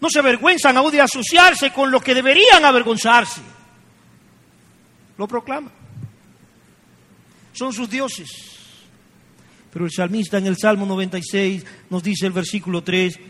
[0.00, 3.40] No se avergüenzan aún de asociarse con los que deberían avergonzarse.
[5.16, 5.72] Lo proclaman.
[7.52, 8.28] Son sus dioses.
[9.72, 13.20] Pero el salmista en el Salmo 96 nos dice el versículo 3,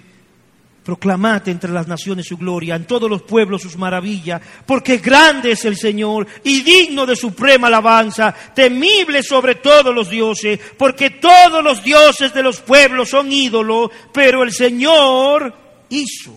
[0.84, 5.64] Proclamad entre las naciones su gloria, en todos los pueblos sus maravillas, porque grande es
[5.66, 11.82] el Señor y digno de suprema alabanza, temible sobre todos los dioses, porque todos los
[11.84, 15.54] dioses de los pueblos son ídolos, pero el Señor
[15.90, 16.34] hizo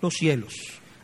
[0.00, 0.54] los cielos.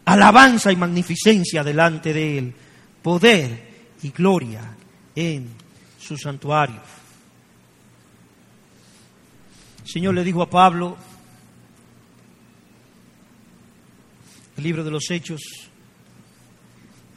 [0.05, 2.55] Alabanza y magnificencia delante de Él,
[3.03, 3.69] poder
[4.03, 4.63] y gloria
[5.15, 5.49] en
[5.99, 6.81] su santuario.
[9.83, 10.97] El Señor le dijo a Pablo,
[14.59, 15.41] el libro de los Hechos,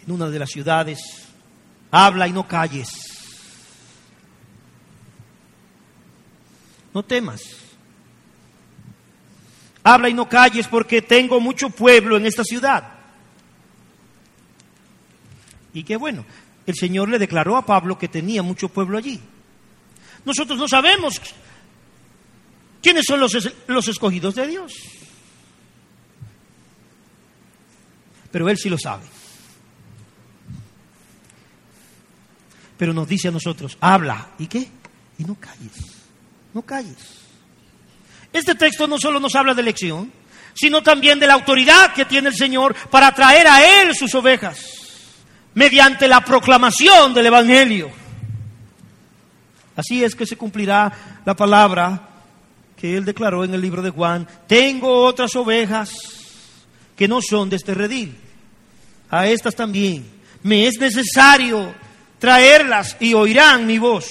[0.05, 0.99] en una de las ciudades,
[1.89, 2.87] habla y no calles.
[6.93, 7.41] No temas.
[9.83, 12.83] Habla y no calles porque tengo mucho pueblo en esta ciudad.
[15.73, 16.23] Y qué bueno,
[16.67, 19.19] el Señor le declaró a Pablo que tenía mucho pueblo allí.
[20.25, 21.19] Nosotros no sabemos
[22.83, 25.00] quiénes son los, los escogidos de Dios.
[28.31, 29.03] Pero Él sí lo sabe.
[32.77, 34.67] Pero nos dice a nosotros, habla, ¿y qué?
[35.19, 35.73] Y no calles,
[36.53, 36.97] no calles.
[38.33, 40.11] Este texto no solo nos habla de elección,
[40.53, 44.59] sino también de la autoridad que tiene el Señor para traer a Él sus ovejas,
[45.53, 47.91] mediante la proclamación del Evangelio.
[49.75, 52.09] Así es que se cumplirá la palabra
[52.75, 55.91] que Él declaró en el libro de Juan, tengo otras ovejas
[56.95, 58.17] que no son de este redil.
[59.11, 60.09] A estas también
[60.43, 61.75] me es necesario
[62.17, 64.05] traerlas y oirán mi voz.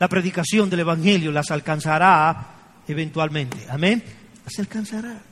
[0.00, 2.54] La predicación del Evangelio las alcanzará
[2.88, 3.64] eventualmente.
[3.70, 4.02] Amén.
[4.44, 5.22] Las alcanzará.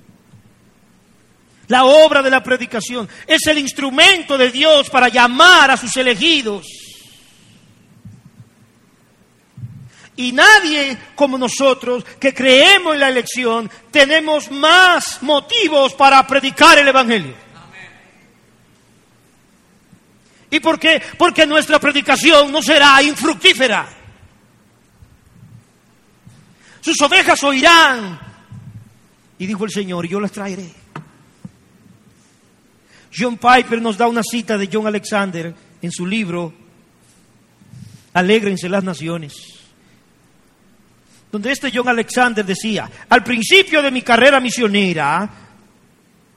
[1.67, 6.67] La obra de la predicación es el instrumento de Dios para llamar a sus elegidos
[10.17, 16.89] Y nadie como nosotros que creemos en la elección tenemos más motivos para predicar el
[16.89, 17.35] Evangelio.
[20.51, 21.01] ¿Y por qué?
[21.17, 23.89] Porque nuestra predicación no será infructífera.
[26.81, 28.19] Sus ovejas oirán.
[29.39, 30.71] Y dijo el Señor, yo las traeré.
[33.17, 36.53] John Piper nos da una cita de John Alexander en su libro
[38.13, 39.60] Alégrense las naciones
[41.31, 45.29] donde este John Alexander decía, al principio de mi carrera misionera,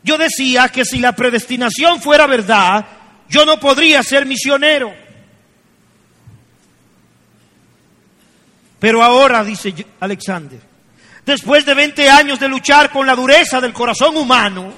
[0.04, 2.86] yo decía que si la predestinación fuera verdad,
[3.30, 4.94] yo no podría ser misionero.
[8.80, 10.60] Pero ahora, dice Alexander,
[11.26, 14.74] después de 20 años de luchar con la dureza del corazón humano,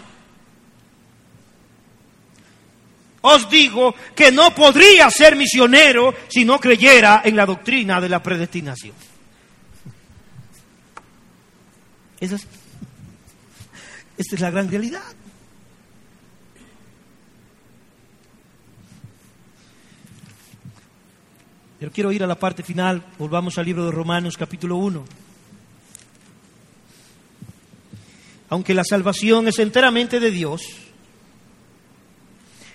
[3.22, 8.22] os digo que no podría ser misionero si no creyera en la doctrina de la
[8.22, 8.94] predestinación.
[12.20, 12.38] Esta
[14.18, 15.04] es la gran realidad.
[21.80, 25.06] Pero quiero ir a la parte final, volvamos al libro de Romanos capítulo 1.
[28.50, 30.62] Aunque la salvación es enteramente de Dios,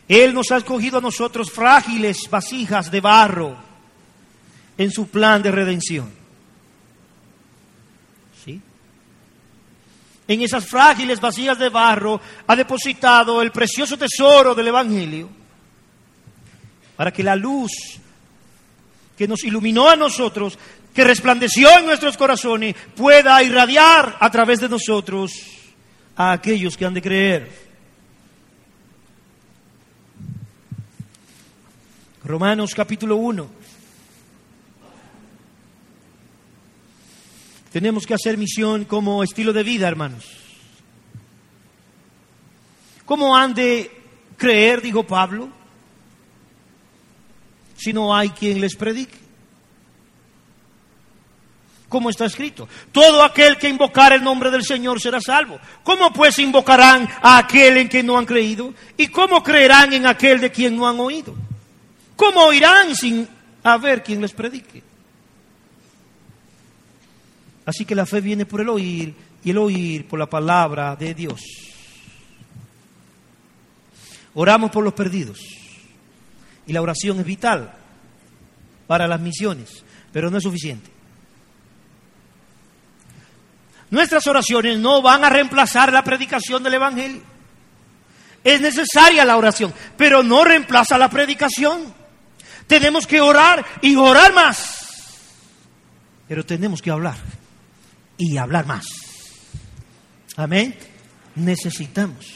[0.07, 3.57] Él nos ha escogido a nosotros frágiles vasijas de barro
[4.76, 6.20] en su plan de redención.
[10.31, 15.28] En esas frágiles vasijas de barro, ha depositado el precioso tesoro del Evangelio
[16.95, 17.72] para que la luz
[19.18, 20.57] que nos iluminó a nosotros,
[20.95, 25.33] que resplandeció en nuestros corazones, pueda irradiar a través de nosotros
[26.14, 27.51] a aquellos que han de creer.
[32.22, 33.59] Romanos capítulo 1.
[37.73, 40.25] Tenemos que hacer misión como estilo de vida, hermanos.
[43.05, 43.91] ¿Cómo han de
[44.37, 45.49] creer, dijo Pablo,
[47.77, 49.18] si no hay quien les predique?
[51.89, 52.68] ¿Cómo está escrito?
[52.93, 55.59] Todo aquel que invocar el nombre del Señor será salvo.
[55.83, 58.73] ¿Cómo pues invocarán a aquel en quien no han creído?
[58.97, 61.35] ¿Y cómo creerán en aquel de quien no han oído?
[62.14, 63.29] ¿Cómo oirán sin
[63.64, 64.89] haber quien les predique?
[67.71, 69.14] Así que la fe viene por el oír
[69.45, 71.41] y el oír por la palabra de Dios.
[74.35, 75.39] Oramos por los perdidos.
[76.66, 77.73] Y la oración es vital
[78.89, 80.91] para las misiones, pero no es suficiente.
[83.91, 87.23] Nuestras oraciones no van a reemplazar la predicación del Evangelio.
[88.43, 91.95] Es necesaria la oración, pero no reemplaza la predicación.
[92.66, 95.21] Tenemos que orar y orar más.
[96.27, 97.39] Pero tenemos que hablar
[98.21, 98.87] y hablar más.
[100.37, 100.77] Amén.
[101.35, 102.27] Necesitamos.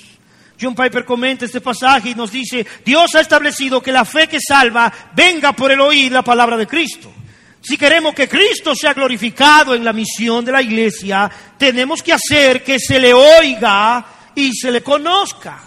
[0.60, 4.38] John Piper comenta este pasaje y nos dice, Dios ha establecido que la fe que
[4.40, 7.12] salva venga por el oír la palabra de Cristo.
[7.60, 12.62] Si queremos que Cristo sea glorificado en la misión de la iglesia, tenemos que hacer
[12.62, 14.04] que se le oiga
[14.34, 15.62] y se le conozca.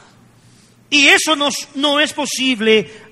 [0.89, 3.07] Y eso no es posible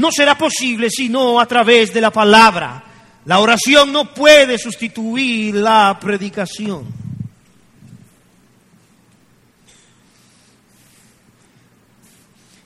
[0.00, 2.82] no será posible sino a través de la palabra.
[3.26, 6.86] La oración no puede sustituir la predicación.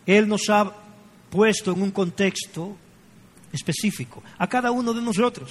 [0.06, 0.72] Él nos ha
[1.30, 2.76] puesto en un contexto
[3.52, 5.50] específico, a cada uno de nosotros.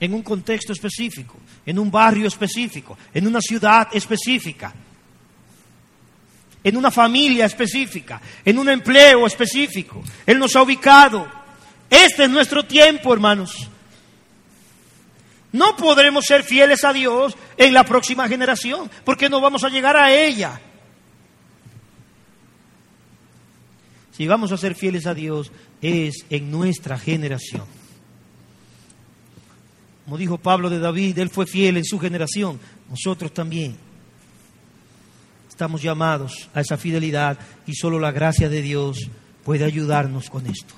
[0.00, 4.74] En un contexto específico, en un barrio específico, en una ciudad específica
[6.66, 10.02] en una familia específica, en un empleo específico.
[10.26, 11.24] Él nos ha ubicado.
[11.88, 13.68] Este es nuestro tiempo, hermanos.
[15.52, 19.96] No podremos ser fieles a Dios en la próxima generación, porque no vamos a llegar
[19.96, 20.60] a ella.
[24.10, 27.64] Si vamos a ser fieles a Dios, es en nuestra generación.
[30.04, 32.58] Como dijo Pablo de David, él fue fiel en su generación,
[32.90, 33.85] nosotros también.
[35.56, 39.08] Estamos llamados a esa fidelidad y solo la gracia de Dios
[39.42, 40.74] puede ayudarnos con esto.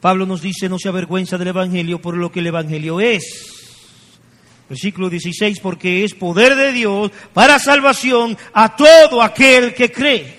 [0.00, 3.24] Pablo nos dice, no se avergüenza del Evangelio por lo que el Evangelio es.
[4.70, 10.38] Versículo 16, porque es poder de Dios para salvación a todo aquel que cree.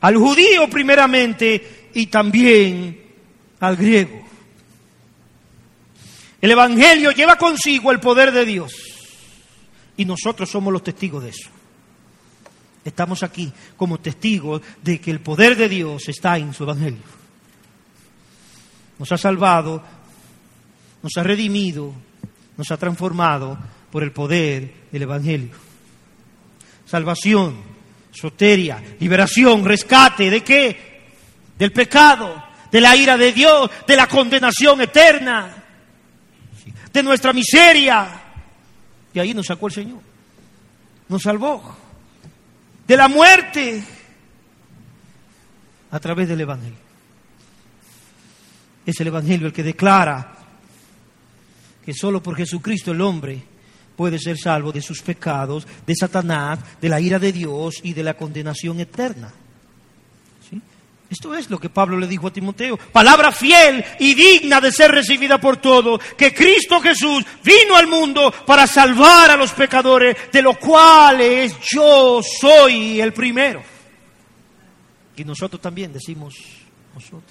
[0.00, 3.00] Al judío primeramente y también
[3.60, 4.26] al griego.
[6.40, 8.93] El Evangelio lleva consigo el poder de Dios.
[9.96, 11.50] Y nosotros somos los testigos de eso.
[12.84, 17.00] Estamos aquí como testigos de que el poder de Dios está en su Evangelio.
[18.98, 19.82] Nos ha salvado,
[21.02, 21.94] nos ha redimido,
[22.56, 23.58] nos ha transformado
[23.90, 25.50] por el poder del Evangelio.
[26.84, 27.56] Salvación,
[28.12, 30.94] soteria, liberación, rescate, ¿de qué?
[31.58, 35.64] Del pecado, de la ira de Dios, de la condenación eterna,
[36.92, 38.23] de nuestra miseria,
[39.14, 40.00] y ahí nos sacó el Señor.
[41.08, 41.76] Nos salvó
[42.86, 43.82] de la muerte
[45.90, 46.78] a través del Evangelio.
[48.84, 50.36] Es el Evangelio el que declara
[51.84, 53.42] que solo por Jesucristo el hombre
[53.96, 58.02] puede ser salvo de sus pecados, de Satanás, de la ira de Dios y de
[58.02, 59.32] la condenación eterna.
[61.10, 62.76] Esto es lo que Pablo le dijo a Timoteo.
[62.76, 65.98] Palabra fiel y digna de ser recibida por todo.
[66.16, 72.20] Que Cristo Jesús vino al mundo para salvar a los pecadores, de los cuales yo
[72.22, 73.62] soy el primero.
[75.16, 76.34] Y nosotros también decimos
[76.94, 77.22] nosotros.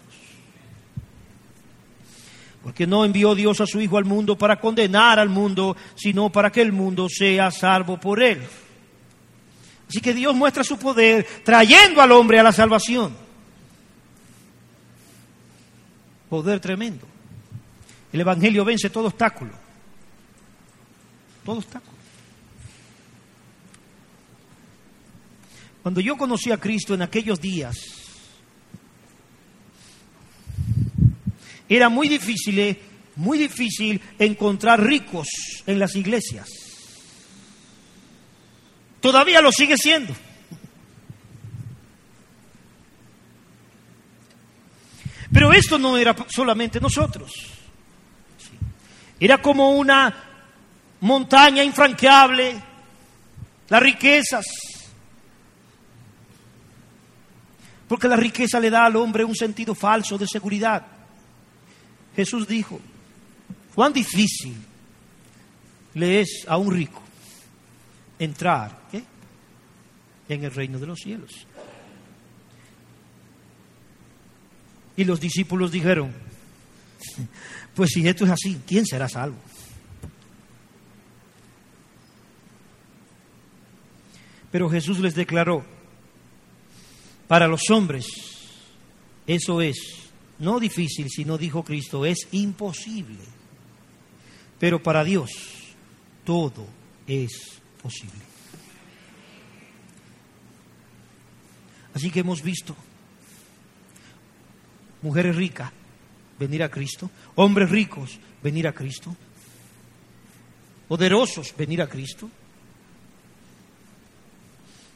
[2.61, 6.51] Porque no envió Dios a su Hijo al mundo para condenar al mundo, sino para
[6.51, 8.41] que el mundo sea salvo por él.
[9.89, 13.22] Así que Dios muestra su poder trayendo al hombre a la salvación.
[16.34, 17.05] Poder tremendo.
[18.11, 19.51] El Evangelio vence todo obstáculo.
[21.45, 21.93] Todo obstáculo.
[25.84, 27.77] Cuando yo conocí a Cristo en aquellos días,
[31.69, 32.79] Era muy difícil, eh,
[33.15, 35.27] muy difícil encontrar ricos
[35.65, 36.47] en las iglesias.
[38.99, 40.13] Todavía lo sigue siendo.
[45.34, 47.31] Pero esto no era solamente nosotros.
[49.19, 50.13] Era como una
[51.01, 52.61] montaña infranqueable,
[53.67, 54.45] las riquezas.
[57.88, 60.86] Porque la riqueza le da al hombre un sentido falso de seguridad.
[62.15, 62.79] Jesús dijo,
[63.73, 64.55] cuán difícil
[65.95, 67.01] le es a un rico
[68.19, 68.84] entrar
[70.29, 71.47] en el reino de los cielos.
[74.95, 76.13] Y los discípulos dijeron,
[77.75, 79.37] pues si esto es así, ¿quién será salvo?
[84.51, 85.65] Pero Jesús les declaró,
[87.27, 88.05] para los hombres
[89.25, 89.77] eso es
[90.39, 93.23] no difícil, sino dijo Cristo, es imposible.
[94.59, 95.31] Pero para Dios
[96.23, 96.67] todo
[97.07, 98.19] es posible.
[101.93, 102.75] Así que hemos visto
[105.03, 105.71] mujeres ricas
[106.39, 109.15] venir a Cristo, hombres ricos venir a Cristo,
[110.87, 112.29] poderosos venir a Cristo.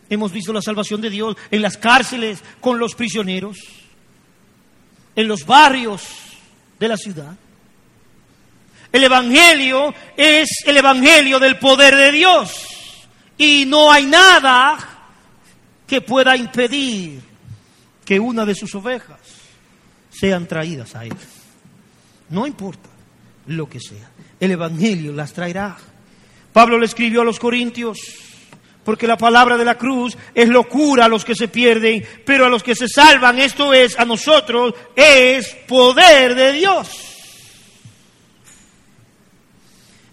[0.09, 3.57] Hemos visto la salvación de Dios en las cárceles con los prisioneros,
[5.15, 6.03] en los barrios
[6.79, 7.35] de la ciudad.
[8.91, 12.67] El Evangelio es el Evangelio del poder de Dios
[13.37, 14.77] y no hay nada
[15.85, 17.21] que pueda impedir
[18.05, 19.36] que una de sus ovejas
[20.19, 21.15] sean traídas a Él.
[22.29, 22.89] No importa
[23.47, 24.09] lo que sea,
[24.39, 25.77] el Evangelio las traerá.
[26.51, 27.99] Pablo le escribió a los Corintios,
[28.83, 32.49] porque la palabra de la cruz es locura a los que se pierden, pero a
[32.49, 36.89] los que se salvan, esto es, a nosotros, es poder de Dios.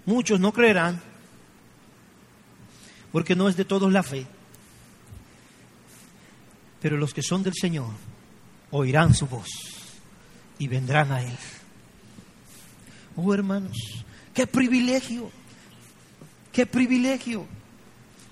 [0.07, 1.01] Muchos no creerán,
[3.11, 4.27] porque no es de todos la fe,
[6.81, 7.91] pero los que son del Señor
[8.71, 9.74] oirán su voz
[10.59, 11.37] y vendrán a Él.
[13.17, 13.77] Oh hermanos,
[14.33, 15.31] qué privilegio,
[16.53, 17.47] qué privilegio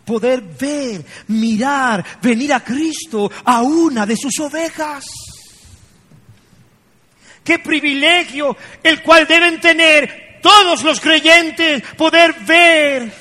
[0.05, 5.05] poder ver, mirar, venir a Cristo a una de sus ovejas.
[7.45, 13.12] Qué privilegio el cual deben tener todos los creyentes, poder ver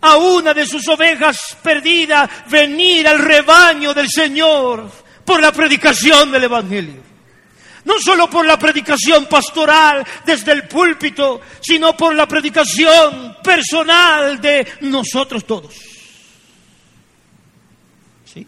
[0.00, 4.90] a una de sus ovejas perdidas venir al rebaño del Señor
[5.24, 7.07] por la predicación del Evangelio
[7.84, 14.66] no solo por la predicación pastoral desde el púlpito, sino por la predicación personal de
[14.82, 15.74] nosotros todos.
[18.24, 18.46] ¿Sí?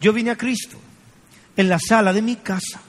[0.00, 0.78] Yo vine a Cristo
[1.56, 2.80] en la sala de mi casa.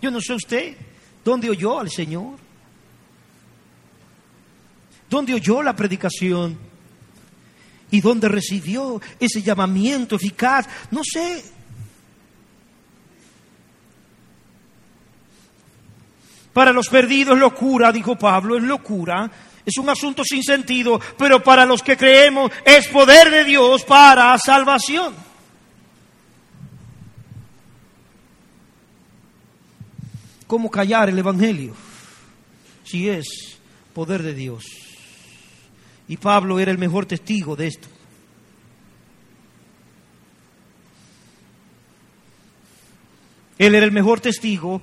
[0.00, 0.76] Yo no sé usted
[1.24, 2.38] dónde oyó al Señor.
[5.08, 6.71] ¿Dónde oyó la predicación?
[7.92, 10.66] ¿Y dónde recibió ese llamamiento eficaz?
[10.90, 11.44] No sé.
[16.54, 19.30] Para los perdidos locura, dijo Pablo, es locura.
[19.64, 24.36] Es un asunto sin sentido, pero para los que creemos es poder de Dios para
[24.38, 25.14] salvación.
[30.46, 31.74] ¿Cómo callar el Evangelio?
[32.84, 33.58] Si es
[33.92, 34.81] poder de Dios.
[36.08, 37.88] Y Pablo era el mejor testigo de esto.
[43.58, 44.82] Él era el mejor testigo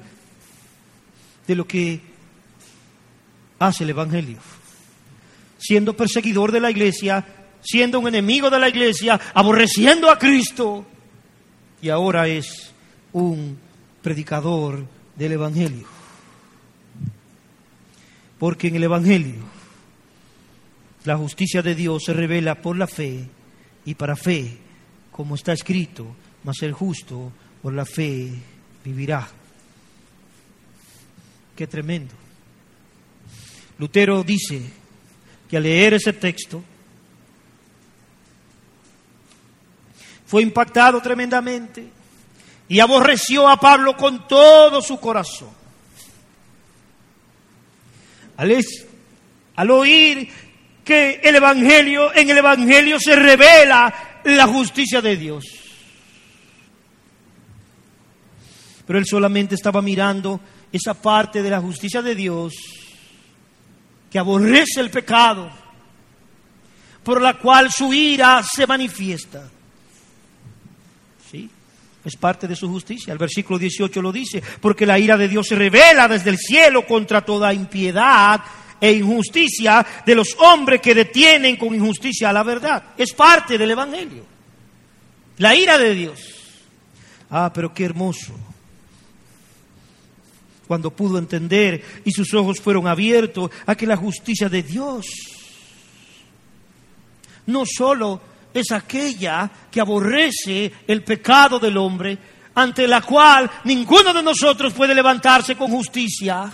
[1.45, 1.99] de lo que
[3.59, 4.37] hace el Evangelio.
[5.57, 7.25] Siendo perseguidor de la iglesia,
[7.61, 10.85] siendo un enemigo de la iglesia, aborreciendo a Cristo,
[11.81, 12.71] y ahora es
[13.11, 13.57] un
[14.01, 15.85] predicador del Evangelio.
[18.37, 19.58] Porque en el Evangelio
[21.05, 23.25] la justicia de Dios se revela por la fe
[23.85, 24.57] y para fe,
[25.11, 27.31] como está escrito, mas el justo
[27.61, 28.31] por la fe
[28.83, 29.27] vivirá.
[31.55, 32.13] Qué tremendo.
[33.77, 34.61] Lutero dice
[35.49, 36.61] que al leer ese texto
[40.25, 41.89] fue impactado tremendamente
[42.67, 45.49] y aborreció a Pablo con todo su corazón.
[48.37, 48.57] Al,
[49.55, 50.29] al oír
[50.89, 55.45] que el Evangelio, en el Evangelio se revela la justicia de Dios.
[58.87, 60.39] Pero él solamente estaba mirando
[60.71, 62.55] esa parte de la justicia de Dios
[64.09, 65.51] que aborrece el pecado,
[67.03, 69.47] por la cual su ira se manifiesta.
[71.29, 71.47] ¿Sí?
[72.03, 73.13] Es parte de su justicia.
[73.13, 76.87] El versículo 18 lo dice, porque la ira de Dios se revela desde el cielo
[76.87, 78.41] contra toda impiedad
[78.79, 82.83] e injusticia de los hombres que detienen con injusticia la verdad.
[82.97, 84.25] Es parte del Evangelio.
[85.37, 86.19] La ira de Dios.
[87.29, 88.33] Ah, pero qué hermoso.
[90.67, 95.05] Cuando pudo entender y sus ojos fueron abiertos a que la justicia de Dios
[97.49, 98.21] no solo
[98.53, 102.17] es aquella que aborrece el pecado del hombre,
[102.55, 106.51] ante la cual ninguno de nosotros puede levantarse con justicia,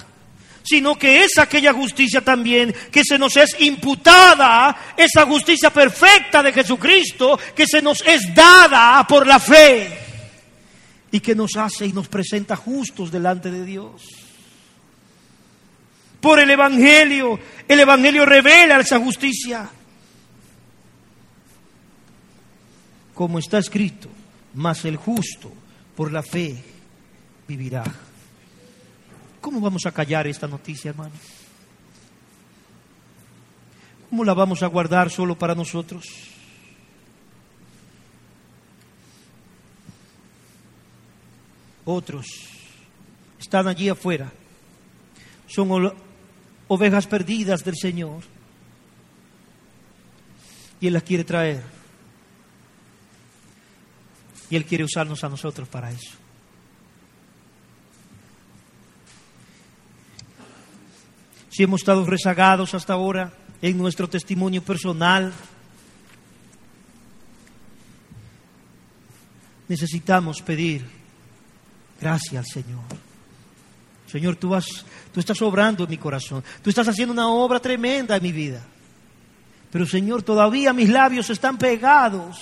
[0.66, 6.52] sino que es aquella justicia también que se nos es imputada, esa justicia perfecta de
[6.52, 10.00] Jesucristo que se nos es dada por la fe
[11.12, 14.02] y que nos hace y nos presenta justos delante de Dios.
[16.20, 19.70] Por el Evangelio, el Evangelio revela esa justicia.
[23.16, 24.10] como está escrito,
[24.54, 25.52] mas el justo
[25.96, 26.62] por la fe
[27.48, 27.84] vivirá.
[29.46, 31.14] ¿Cómo vamos a callar esta noticia, hermano?
[34.10, 36.04] ¿Cómo la vamos a guardar solo para nosotros?
[41.86, 42.26] Otros
[43.40, 44.32] están allí afuera,
[45.46, 45.94] son
[46.68, 48.24] ovejas perdidas del Señor
[50.82, 51.62] y Él las quiere traer
[54.50, 56.26] y Él quiere usarnos a nosotros para eso.
[61.56, 63.32] Si hemos estado rezagados hasta ahora
[63.62, 65.32] en nuestro testimonio personal,
[69.70, 70.86] necesitamos pedir
[72.02, 72.84] gracias al Señor.
[74.06, 74.54] Señor, tú,
[75.14, 78.62] tú estás obrando en mi corazón, tú estás haciendo una obra tremenda en mi vida.
[79.72, 82.38] Pero Señor, todavía mis labios están pegados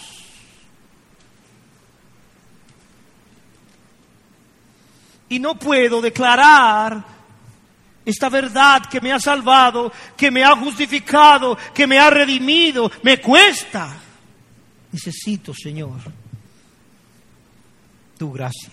[5.30, 7.14] y no puedo declarar
[8.06, 13.20] esta verdad que me ha salvado, que me ha justificado, que me ha redimido, me
[13.20, 13.95] cuesta.
[14.91, 15.99] Necesito, Señor,
[18.18, 18.72] tu gracia.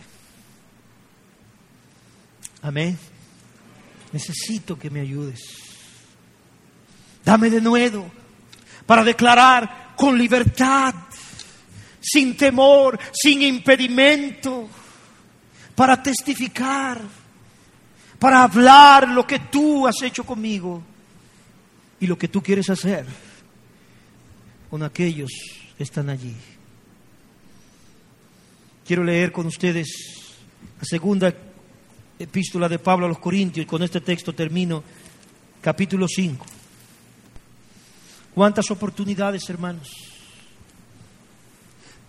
[2.62, 2.98] Amén.
[4.12, 5.40] Necesito que me ayudes.
[7.24, 8.10] Dame de nuevo
[8.86, 10.94] para declarar con libertad,
[12.00, 14.68] sin temor, sin impedimento
[15.74, 17.00] para testificar,
[18.20, 20.80] para hablar lo que tú has hecho conmigo
[21.98, 23.04] y lo que tú quieres hacer
[24.70, 25.30] con aquellos
[25.76, 26.36] que están allí.
[28.86, 30.36] Quiero leer con ustedes
[30.78, 31.34] la segunda
[32.18, 34.84] epístola de Pablo a los Corintios y con este texto termino,
[35.60, 36.46] capítulo 5.
[38.34, 39.90] ¿Cuántas oportunidades, hermanos?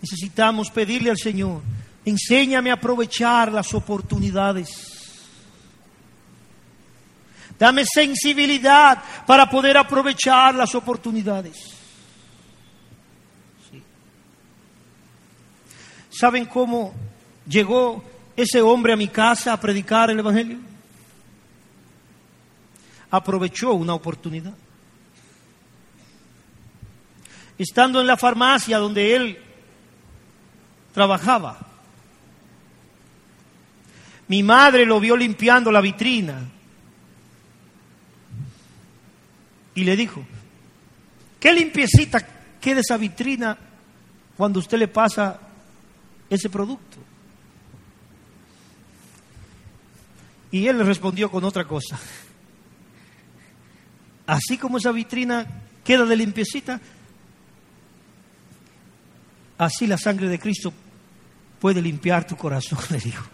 [0.00, 1.62] Necesitamos pedirle al Señor
[2.04, 4.91] Enséñame a aprovechar las oportunidades.
[7.62, 11.56] Dame sensibilidad para poder aprovechar las oportunidades.
[16.10, 16.92] ¿Saben cómo
[17.46, 18.02] llegó
[18.34, 20.58] ese hombre a mi casa a predicar el Evangelio?
[23.12, 24.54] Aprovechó una oportunidad.
[27.56, 29.38] Estando en la farmacia donde él
[30.92, 31.60] trabajaba,
[34.26, 36.42] mi madre lo vio limpiando la vitrina
[39.74, 40.24] y le dijo,
[41.40, 42.26] ¿qué limpiecita
[42.60, 43.56] queda esa vitrina
[44.36, 45.38] cuando usted le pasa
[46.28, 46.98] ese producto?
[50.50, 51.98] Y él le respondió con otra cosa.
[54.26, 55.46] Así como esa vitrina
[55.82, 56.80] queda de limpiecita,
[59.58, 60.72] así la sangre de Cristo
[61.58, 63.24] puede limpiar tu corazón, le dijo.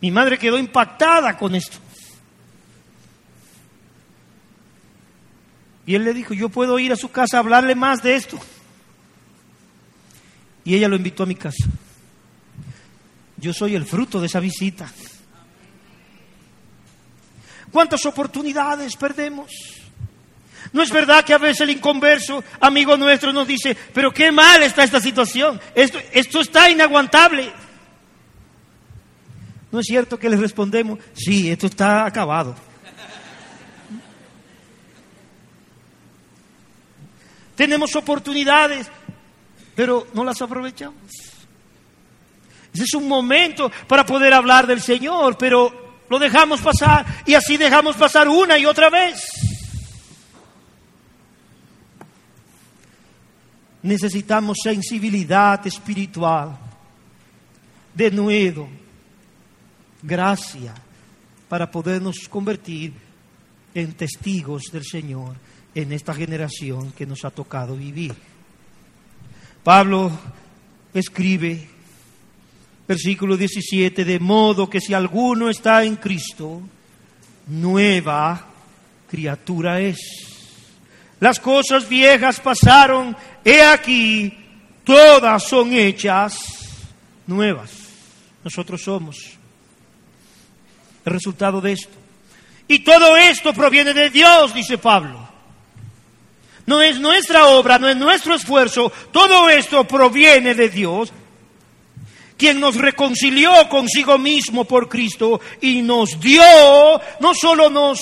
[0.00, 1.78] Mi madre quedó impactada con esto.
[5.86, 8.38] Y él le dijo, yo puedo ir a su casa a hablarle más de esto.
[10.64, 11.64] Y ella lo invitó a mi casa.
[13.36, 14.90] Yo soy el fruto de esa visita.
[17.70, 19.52] ¿Cuántas oportunidades perdemos?
[20.72, 24.62] No es verdad que a veces el inconverso, amigo nuestro, nos dice, pero qué mal
[24.62, 27.52] está esta situación, esto, esto está inaguantable.
[29.70, 32.56] ¿No es cierto que les respondemos, sí, esto está acabado?
[37.56, 38.88] Tenemos oportunidades,
[39.74, 41.10] pero no las aprovechamos.
[42.72, 47.56] Ese es un momento para poder hablar del Señor, pero lo dejamos pasar y así
[47.56, 49.24] dejamos pasar una y otra vez.
[53.86, 56.58] necesitamos sensibilidad espiritual,
[57.94, 58.68] de nuevo,
[60.02, 60.74] gracia,
[61.48, 62.92] para podernos convertir
[63.72, 65.36] en testigos del Señor
[65.76, 68.14] en esta generación que nos ha tocado vivir.
[69.62, 70.10] Pablo
[70.94, 71.68] escribe,
[72.88, 76.62] versículo 17, de modo que si alguno está en Cristo,
[77.48, 78.46] nueva
[79.06, 79.98] criatura es.
[81.20, 83.14] Las cosas viejas pasaron,
[83.44, 84.34] he aquí,
[84.82, 86.38] todas son hechas
[87.26, 87.70] nuevas.
[88.42, 89.18] Nosotros somos
[91.04, 91.98] el resultado de esto.
[92.66, 95.25] Y todo esto proviene de Dios, dice Pablo.
[96.66, 101.12] No es nuestra obra, no es nuestro esfuerzo, todo esto proviene de Dios,
[102.36, 106.42] quien nos reconcilió consigo mismo por Cristo y nos dio,
[107.20, 108.00] no solo nos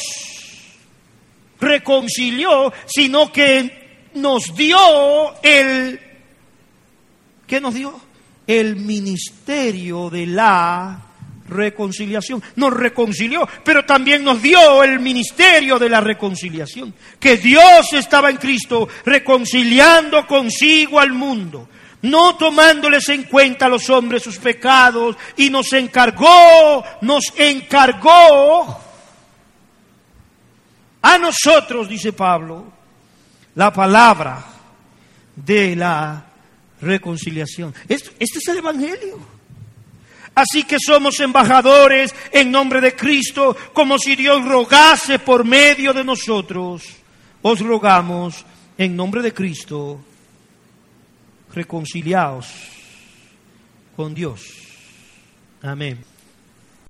[1.60, 4.78] reconcilió, sino que nos dio
[5.42, 6.00] el,
[7.46, 8.00] ¿qué nos dio?
[8.46, 11.13] El ministerio de la
[11.48, 12.42] reconciliación.
[12.56, 16.94] Nos reconcilió, pero también nos dio el ministerio de la reconciliación.
[17.18, 21.68] Que Dios estaba en Cristo reconciliando consigo al mundo,
[22.02, 28.80] no tomándoles en cuenta a los hombres sus pecados, y nos encargó, nos encargó
[31.02, 32.72] a nosotros, dice Pablo,
[33.54, 34.44] la palabra
[35.36, 36.24] de la
[36.80, 37.74] reconciliación.
[37.88, 39.33] Este, este es el Evangelio.
[40.34, 46.02] Así que somos embajadores en nombre de Cristo, como si Dios rogase por medio de
[46.02, 46.82] nosotros.
[47.42, 48.44] Os rogamos
[48.76, 50.00] en nombre de Cristo,
[51.52, 52.48] reconciliaos
[53.94, 54.42] con Dios.
[55.62, 56.13] Amén.